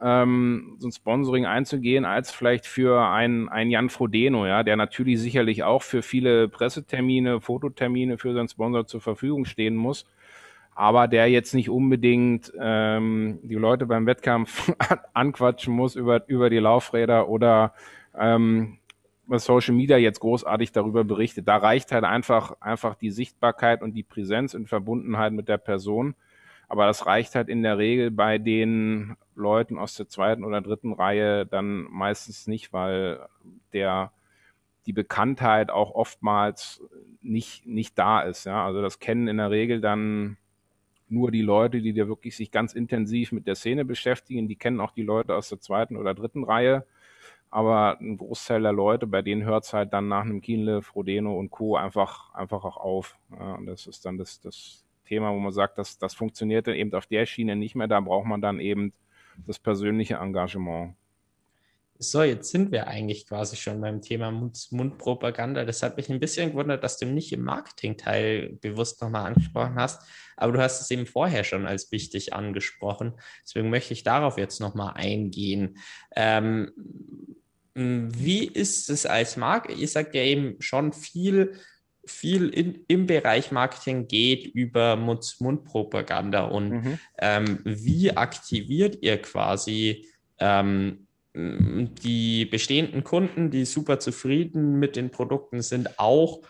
[0.00, 5.20] ähm, so ein Sponsoring einzugehen, als vielleicht für einen, einen Jan Frodeno, ja, der natürlich
[5.20, 10.06] sicherlich auch für viele Pressetermine, Fototermine für seinen Sponsor zur Verfügung stehen muss,
[10.74, 14.72] aber der jetzt nicht unbedingt ähm, die Leute beim Wettkampf
[15.12, 17.74] anquatschen muss über, über die Laufräder oder
[18.18, 18.78] ähm,
[19.28, 21.48] Social Media jetzt großartig darüber berichtet.
[21.48, 26.14] Da reicht halt einfach, einfach die Sichtbarkeit und die Präsenz in Verbundenheit mit der Person.
[26.68, 30.92] Aber das reicht halt in der Regel bei den Leuten aus der zweiten oder dritten
[30.92, 33.26] Reihe dann meistens nicht, weil
[33.72, 34.12] der,
[34.86, 36.82] die Bekanntheit auch oftmals
[37.20, 38.44] nicht, nicht da ist.
[38.44, 40.36] Ja, also das kennen in der Regel dann
[41.08, 44.48] nur die Leute, die dir wirklich sich ganz intensiv mit der Szene beschäftigen.
[44.48, 46.86] Die kennen auch die Leute aus der zweiten oder dritten Reihe
[47.54, 51.38] aber ein Großteil der Leute, bei denen hört es halt dann nach einem Kienle, Frodeno
[51.38, 51.76] und Co.
[51.76, 53.16] einfach, einfach auch auf.
[53.30, 56.74] Ja, und das ist dann das, das Thema, wo man sagt, dass das funktioniert dann
[56.74, 57.86] eben auf der Schiene nicht mehr.
[57.86, 58.92] Da braucht man dann eben
[59.46, 60.96] das persönliche Engagement.
[61.96, 65.64] So, jetzt sind wir eigentlich quasi schon beim Thema Mund Mundpropaganda.
[65.64, 70.02] Das hat mich ein bisschen gewundert, dass du nicht im Marketingteil bewusst nochmal angesprochen hast,
[70.36, 73.14] aber du hast es eben vorher schon als wichtig angesprochen.
[73.44, 75.78] Deswegen möchte ich darauf jetzt nochmal eingehen.
[76.16, 76.72] Ähm,
[77.74, 79.72] wie ist es als Marke?
[79.72, 81.54] Ihr sagt ja eben schon viel,
[82.06, 86.98] viel in, im Bereich Marketing geht über Mund-Mund-Propaganda und mhm.
[87.18, 90.06] ähm, wie aktiviert ihr quasi
[90.38, 96.42] ähm, die bestehenden Kunden, die super zufrieden mit den Produkten sind, auch,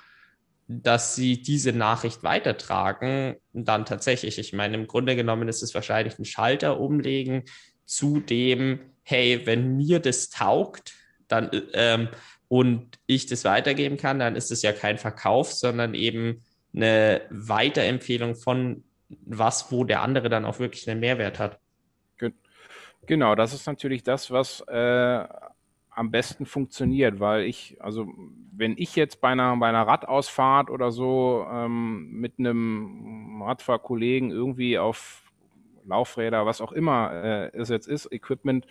[0.67, 6.19] dass sie diese Nachricht weitertragen, dann tatsächlich, ich meine, im Grunde genommen ist es wahrscheinlich
[6.19, 7.45] ein Schalter umlegen
[7.87, 10.95] zu dem, hey, wenn mir das taugt,
[11.29, 12.09] dann ähm,
[12.49, 16.43] und ich das weitergeben kann, dann ist es ja kein Verkauf, sondern eben
[16.75, 21.59] eine Weiterempfehlung von was, wo der andere dann auch wirklich einen Mehrwert hat.
[23.07, 25.25] Genau, das ist natürlich das, was äh,
[25.91, 28.07] am besten funktioniert, weil ich, also
[28.53, 34.79] wenn ich jetzt bei einer, bei einer Radausfahrt oder so ähm, mit einem Radfahrkollegen irgendwie
[34.79, 35.23] auf
[35.85, 38.67] Laufräder, was auch immer äh, es jetzt ist, Equipment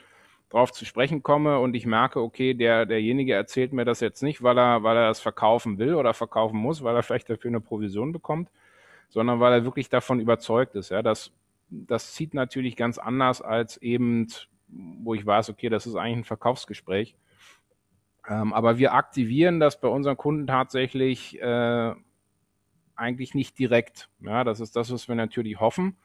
[0.53, 4.43] drauf zu sprechen komme und ich merke, okay, der, derjenige erzählt mir das jetzt nicht,
[4.43, 7.59] weil er, weil er das verkaufen will oder verkaufen muss, weil er vielleicht dafür eine
[7.59, 8.49] Provision bekommt,
[9.09, 10.89] sondern weil er wirklich davon überzeugt ist.
[10.89, 11.31] Ja, das,
[11.71, 14.27] das zieht natürlich ganz anders als eben,
[14.67, 17.15] wo ich weiß, okay, das ist eigentlich ein Verkaufsgespräch.
[18.29, 21.95] Ähm, aber wir aktivieren das bei unseren Kunden tatsächlich äh,
[22.95, 24.07] eigentlich nicht direkt.
[24.19, 25.97] Ja, das ist das, was wir natürlich hoffen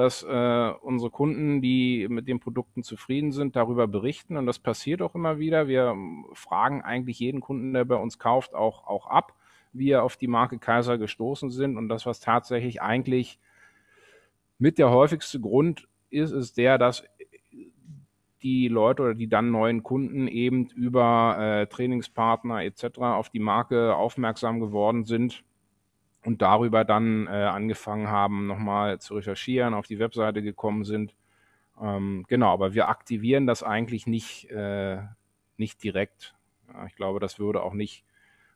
[0.00, 4.36] dass äh, unsere Kunden, die mit den Produkten zufrieden sind, darüber berichten.
[4.36, 5.68] Und das passiert auch immer wieder.
[5.68, 9.34] Wir ähm, fragen eigentlich jeden Kunden, der bei uns kauft, auch, auch ab,
[9.72, 13.38] wie er auf die Marke Kaiser gestoßen sind und das, was tatsächlich eigentlich
[14.58, 17.04] mit der häufigste Grund ist es der, dass
[18.42, 22.98] die Leute oder die dann neuen Kunden eben über äh, Trainingspartner etc.
[22.98, 25.44] auf die Marke aufmerksam geworden sind
[26.24, 31.14] und darüber dann äh, angefangen haben, nochmal zu recherchieren, auf die Webseite gekommen sind.
[31.80, 34.98] Ähm, genau, aber wir aktivieren das eigentlich nicht, äh,
[35.56, 36.34] nicht direkt.
[36.68, 38.04] Ja, ich glaube, das würde auch nicht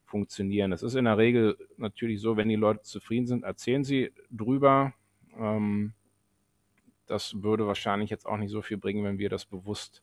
[0.04, 0.72] funktionieren.
[0.72, 4.92] Es ist in der Regel natürlich so, wenn die Leute zufrieden sind, erzählen sie drüber.
[5.38, 5.94] Ähm,
[7.06, 10.02] das würde wahrscheinlich jetzt auch nicht so viel bringen, wenn wir das bewusst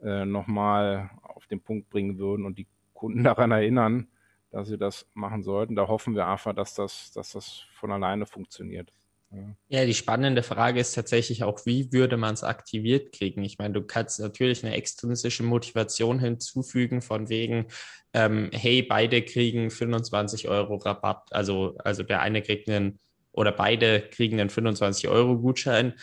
[0.00, 4.08] äh, nochmal auf den Punkt bringen würden und die Kunden daran erinnern,
[4.52, 5.74] dass sie das machen sollten.
[5.74, 8.92] Da hoffen wir einfach, dass das, dass das von alleine funktioniert.
[9.30, 9.56] Ja.
[9.68, 13.42] ja, die spannende Frage ist tatsächlich auch, wie würde man es aktiviert kriegen?
[13.42, 17.68] Ich meine, du kannst natürlich eine extrinsische Motivation hinzufügen von wegen,
[18.12, 21.32] ähm, hey, beide kriegen 25 Euro Rabatt.
[21.32, 22.98] Also, also der eine kriegt einen
[23.32, 25.94] oder beide kriegen einen 25 Euro Gutschein.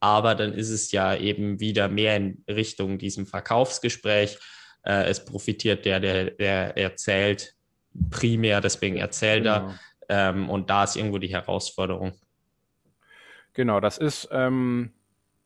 [0.00, 4.38] Aber dann ist es ja eben wieder mehr in Richtung diesem Verkaufsgespräch.
[4.82, 7.57] Äh, es profitiert der, der, der erzählt
[8.10, 9.68] primär, deswegen erzählt genau.
[10.08, 10.30] er.
[10.30, 12.12] Ähm, und da ist irgendwo die Herausforderung.
[13.52, 14.92] Genau, das ist, ähm,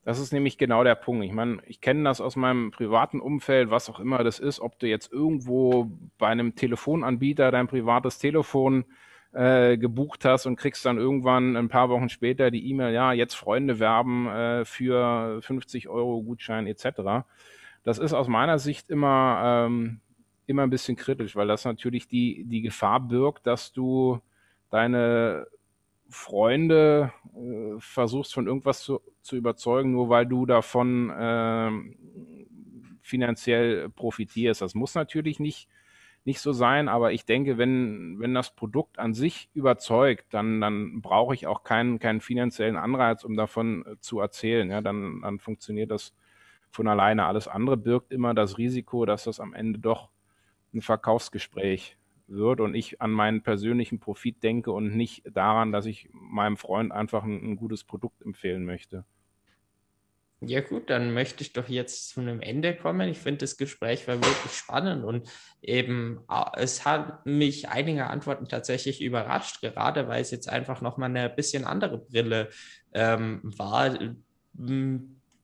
[0.04, 1.24] das ist nämlich genau der Punkt.
[1.24, 4.78] Ich meine, ich kenne das aus meinem privaten Umfeld, was auch immer das ist, ob
[4.78, 8.84] du jetzt irgendwo bei einem Telefonanbieter dein privates Telefon
[9.32, 13.34] äh, gebucht hast und kriegst dann irgendwann ein paar Wochen später die E-Mail, ja, jetzt
[13.34, 17.24] Freunde werben äh, für 50 Euro Gutschein etc.
[17.82, 20.01] Das ist aus meiner Sicht immer, ähm,
[20.46, 24.20] immer ein bisschen kritisch, weil das natürlich die, die Gefahr birgt, dass du
[24.70, 25.46] deine
[26.08, 31.70] Freunde äh, versuchst von irgendwas zu, zu überzeugen, nur weil du davon äh,
[33.00, 34.62] finanziell profitierst.
[34.62, 35.68] Das muss natürlich nicht,
[36.24, 41.00] nicht so sein, aber ich denke, wenn, wenn das Produkt an sich überzeugt, dann, dann
[41.00, 44.70] brauche ich auch keinen, keinen finanziellen Anreiz, um davon äh, zu erzählen.
[44.70, 46.14] Ja, dann, dann funktioniert das
[46.70, 47.26] von alleine.
[47.26, 50.10] Alles andere birgt immer das Risiko, dass das am Ende doch
[50.74, 51.96] ein Verkaufsgespräch
[52.26, 56.92] wird und ich an meinen persönlichen Profit denke und nicht daran, dass ich meinem Freund
[56.92, 59.04] einfach ein, ein gutes Produkt empfehlen möchte.
[60.44, 63.08] Ja gut, dann möchte ich doch jetzt zu einem Ende kommen.
[63.08, 65.28] Ich finde, das Gespräch war wirklich spannend und
[65.60, 66.20] eben
[66.56, 71.64] es hat mich einige Antworten tatsächlich überrascht, gerade weil es jetzt einfach nochmal eine bisschen
[71.64, 72.48] andere Brille
[72.92, 73.96] ähm, war,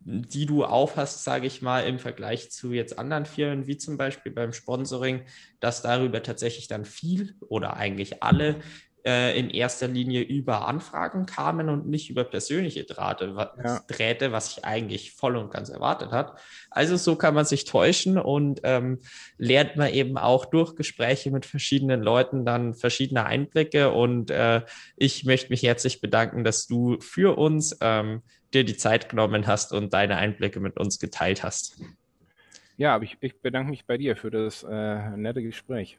[0.01, 4.33] die du aufhast, sage ich mal, im Vergleich zu jetzt anderen Firmen, wie zum Beispiel
[4.33, 5.23] beim Sponsoring,
[5.61, 8.57] dass darüber tatsächlich dann viel oder eigentlich alle
[9.05, 13.81] äh, in erster Linie über Anfragen kamen und nicht über persönliche Drähte, was, ja.
[13.89, 16.39] Drähte, was ich eigentlich voll und ganz erwartet hat.
[16.71, 18.99] Also so kann man sich täuschen und ähm,
[19.39, 23.93] lernt man eben auch durch Gespräche mit verschiedenen Leuten dann verschiedene Einblicke.
[23.93, 24.63] Und äh,
[24.97, 28.23] ich möchte mich herzlich bedanken, dass du für uns ähm,
[28.55, 31.81] dir die Zeit genommen hast und deine Einblicke mit uns geteilt hast.
[32.77, 35.99] Ja, aber ich, ich bedanke mich bei dir für das äh, nette Gespräch.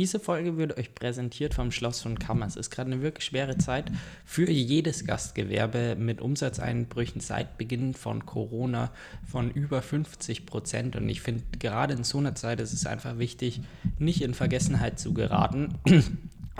[0.00, 2.46] Diese Folge wird euch präsentiert vom Schloss von Kammer.
[2.46, 3.92] Es ist gerade eine wirklich schwere Zeit
[4.24, 8.92] für jedes Gastgewerbe mit Umsatzeinbrüchen seit Beginn von Corona
[9.30, 10.96] von über 50 Prozent.
[10.96, 13.60] Und ich finde, gerade in so einer Zeit ist es einfach wichtig,
[13.98, 15.74] nicht in Vergessenheit zu geraten.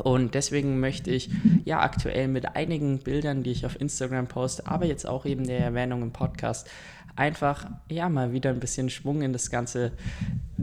[0.03, 1.30] Und deswegen möchte ich
[1.64, 5.61] ja aktuell mit einigen Bildern, die ich auf Instagram poste, aber jetzt auch eben der
[5.61, 6.68] Erwähnung im Podcast,
[7.21, 9.93] einfach ja mal wieder ein bisschen Schwung in das ganze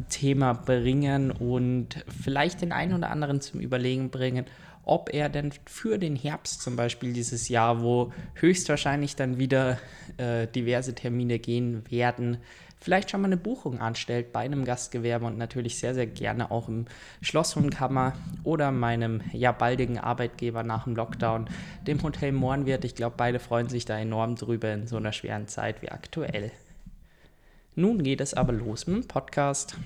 [0.10, 4.46] Thema bringen und vielleicht den einen oder anderen zum Überlegen bringen,
[4.84, 9.78] ob er denn für den Herbst zum Beispiel dieses Jahr, wo höchstwahrscheinlich dann wieder
[10.18, 12.38] äh, diverse Termine gehen werden,
[12.80, 16.68] vielleicht schon mal eine Buchung anstellt bei einem Gastgewerbe und natürlich sehr, sehr gerne auch
[16.68, 16.86] im
[17.22, 21.50] Schlosshundkammer oder meinem ja baldigen Arbeitgeber nach dem Lockdown,
[21.86, 22.86] dem Hotel Mohrenwirt.
[22.86, 26.52] Ich glaube, beide freuen sich da enorm drüber in so einer schweren Zeit wie aktuell.
[27.76, 29.78] Nun geht es aber los mit dem Podcast.